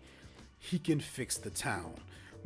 [0.57, 1.95] he can fix the town.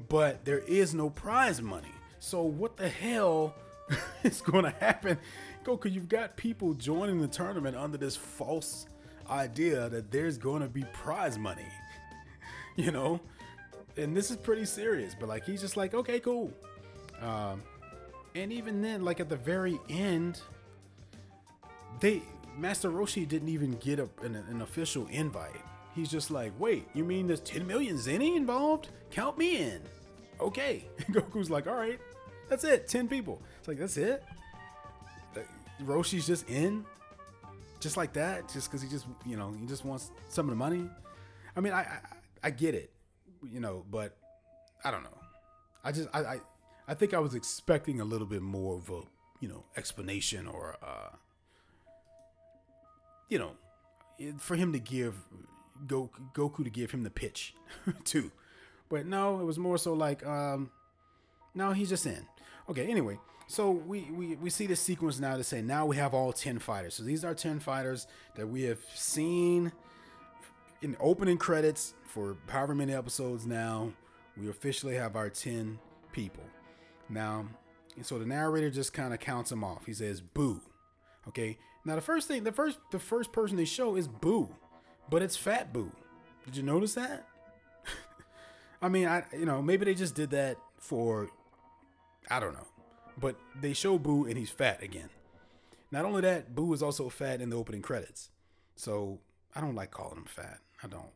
[0.09, 1.93] But there is no prize money.
[2.19, 3.55] So what the hell
[4.23, 5.19] is going to happen?
[5.63, 8.87] Goku, you've got people joining the tournament under this false
[9.29, 11.67] idea that there's going to be prize money.
[12.75, 13.19] you know?
[13.95, 16.51] And this is pretty serious, but like he's just like, okay, cool.
[17.21, 17.61] Um,
[18.33, 20.41] and even then, like at the very end,
[21.99, 22.21] they
[22.57, 25.61] Master Roshi didn't even get a, an, an, official invite.
[25.95, 28.89] He's just like, wait, you mean there's 10 million Zenny involved?
[29.09, 29.81] Count me in.
[30.39, 30.85] Okay.
[31.11, 31.99] Goku's like, all right,
[32.49, 32.87] that's it.
[32.87, 33.41] 10 people.
[33.59, 34.23] It's like, that's it?
[35.35, 35.39] Uh,
[35.83, 36.85] Roshi's just in?
[37.79, 38.49] Just like that?
[38.49, 40.89] Just because he just, you know, he just wants some of the money?
[41.55, 41.99] I mean, I, I,
[42.43, 42.91] I get it,
[43.43, 44.15] you know, but
[44.83, 45.17] I don't know.
[45.83, 46.39] I just, I, I,
[46.87, 49.01] I think I was expecting a little bit more of a,
[49.39, 51.09] you know, explanation or, uh,
[53.29, 53.51] you know,
[54.37, 55.15] for him to give
[55.85, 57.55] Goku, to give him the pitch
[58.03, 58.31] too.
[58.89, 60.69] But no, it was more so like, um,
[61.55, 62.25] no, he's just in.
[62.69, 66.13] Okay, anyway, so we, we, we see this sequence now to say now we have
[66.13, 66.93] all 10 fighters.
[66.95, 69.71] So these are 10 fighters that we have seen
[70.81, 73.91] in opening credits for however many episodes now.
[74.37, 75.79] We officially have our 10
[76.11, 76.43] people.
[77.09, 77.45] Now,
[77.95, 79.85] and so the narrator just kind of counts them off.
[79.85, 80.61] He says, boo.
[81.27, 84.49] Okay, now the first thing, the first the first person they show is Boo,
[85.09, 85.91] but it's Fat Boo.
[86.45, 87.27] Did you notice that?
[88.81, 91.29] I mean, I you know maybe they just did that for
[92.29, 92.67] I don't know,
[93.17, 95.09] but they show Boo and he's fat again.
[95.91, 98.29] Not only that, Boo is also fat in the opening credits.
[98.75, 99.19] So
[99.55, 100.59] I don't like calling him fat.
[100.83, 101.11] I don't.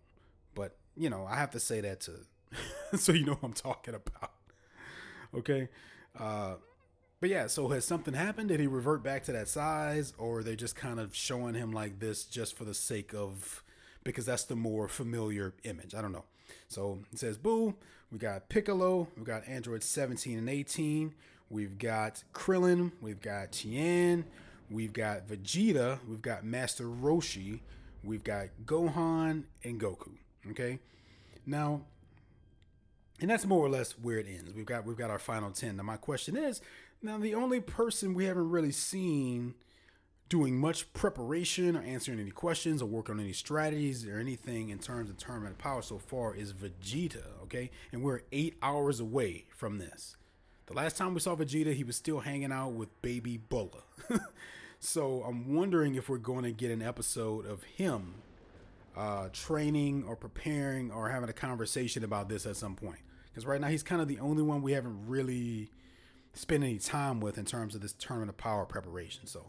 [0.54, 2.12] But you know, I have to say that to
[2.98, 4.32] so you know what I'm talking about.
[5.36, 5.68] Okay.
[6.18, 6.56] Uh
[7.20, 8.50] but yeah, so has something happened?
[8.50, 12.00] Did he revert back to that size, or they just kind of showing him like
[12.00, 13.64] this just for the sake of
[14.04, 15.96] because that's the more familiar image?
[15.96, 16.26] I don't know.
[16.68, 17.76] So it says Boo.
[18.12, 19.10] We got Piccolo.
[19.18, 21.14] We got Android 17 and 18.
[21.50, 22.92] We've got Krillin.
[23.02, 24.26] We've got Tien.
[24.70, 26.00] We've got Vegeta.
[26.08, 27.60] We've got Master Roshi.
[28.04, 30.12] We've got Gohan and Goku.
[30.52, 30.80] Okay.
[31.46, 31.82] Now,
[33.20, 34.54] and that's more or less where it ends.
[34.54, 35.78] We've got we've got our final ten.
[35.78, 36.62] Now my question is,
[37.02, 39.56] now, the only person we haven't really seen
[40.30, 44.80] doing much preparation or answering any questions or working on any strategies or anything in
[44.80, 47.72] terms of tournament power so far is Vegeta, okay?
[47.92, 50.18] And we're eight hours away from this.
[50.66, 53.84] The last time we saw Vegeta, he was still hanging out with baby Bulla.
[54.80, 58.16] so I'm wondering if we're going to get an episode of him
[58.98, 63.00] uh, training or preparing or having a conversation about this at some point.
[63.30, 65.70] Because right now he's kind of the only one we haven't really
[66.38, 69.26] spent any time with in terms of this tournament of power preparation.
[69.26, 69.46] So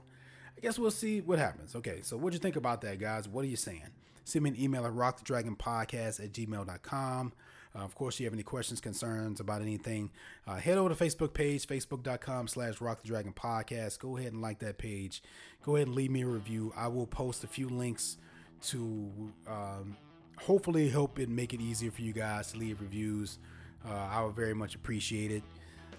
[0.57, 1.77] I guess we'll see what happens.
[1.77, 3.29] Okay, so what'd you think about that, guys?
[3.29, 3.85] What are you saying?
[4.25, 7.33] Send me an email at rockthedragonpodcast at gmail.com.
[7.75, 10.11] Uh, of course, if you have any questions, concerns about anything,
[10.47, 13.99] uh, head over to Facebook page, facebook.com slash rockthedragonpodcast.
[13.99, 15.23] Go ahead and like that page.
[15.63, 16.73] Go ahead and leave me a review.
[16.77, 18.17] I will post a few links
[18.63, 19.97] to um,
[20.37, 23.39] hopefully help it make it easier for you guys to leave reviews.
[23.87, 25.43] Uh, I would very much appreciate it.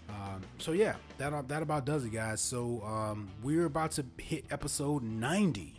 [0.09, 2.41] Um, so yeah, that that about does it, guys.
[2.41, 5.75] So um, we're about to hit episode 90,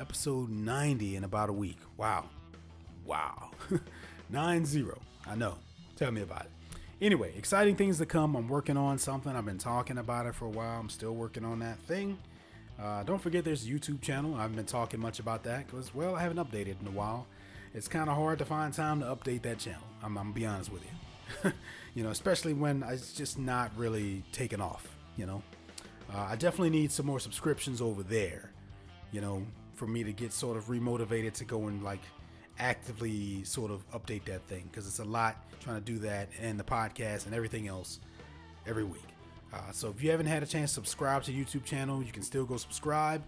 [0.00, 1.78] episode 90 in about a week.
[1.96, 2.24] Wow,
[3.04, 3.50] wow,
[4.30, 4.98] nine zero.
[5.26, 5.56] I know.
[5.96, 6.50] Tell me about it.
[7.00, 8.34] Anyway, exciting things to come.
[8.34, 9.34] I'm working on something.
[9.34, 10.80] I've been talking about it for a while.
[10.80, 12.18] I'm still working on that thing.
[12.80, 14.34] Uh, don't forget there's a YouTube channel.
[14.36, 17.26] I haven't been talking much about that because, well, I haven't updated in a while.
[17.74, 19.82] It's kind of hard to find time to update that channel.
[20.02, 21.52] I'm, I'm gonna be honest with you.
[21.98, 24.86] you know, especially when it's just not really taking off.
[25.16, 25.42] You know,
[26.14, 28.52] uh, I definitely need some more subscriptions over there.
[29.10, 29.42] You know,
[29.74, 32.02] for me to get sort of remotivated to go and like
[32.60, 36.56] actively sort of update that thing because it's a lot trying to do that and
[36.56, 37.98] the podcast and everything else
[38.64, 39.02] every week.
[39.52, 42.22] Uh, so if you haven't had a chance to subscribe to YouTube channel, you can
[42.22, 43.24] still go subscribe.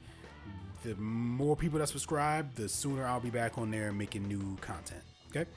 [0.84, 5.02] The more people that subscribe, the sooner I'll be back on there making new content.
[5.30, 5.50] Okay.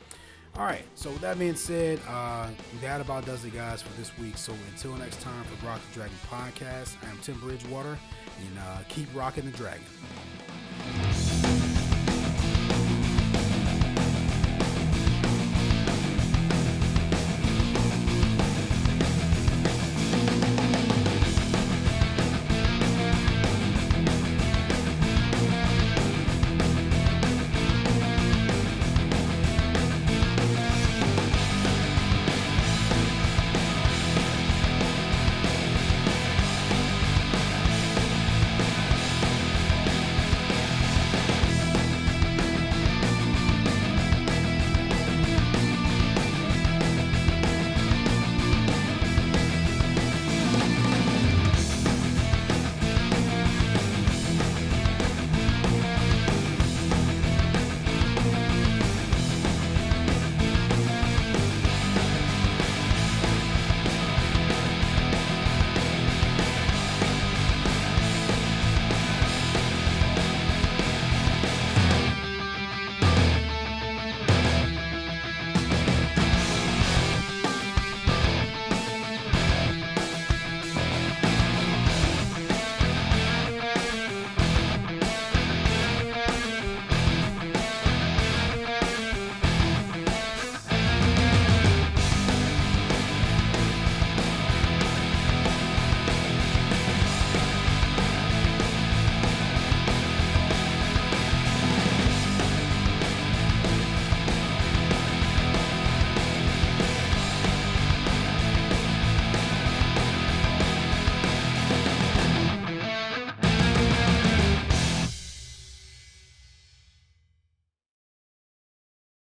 [0.56, 0.84] All right.
[0.94, 2.48] So with that being said, uh,
[2.82, 4.38] that about does it, guys, for this week.
[4.38, 7.98] So until next time for Rock the Dragon podcast, I am Tim Bridgewater,
[8.40, 9.84] and uh, keep rocking the dragon.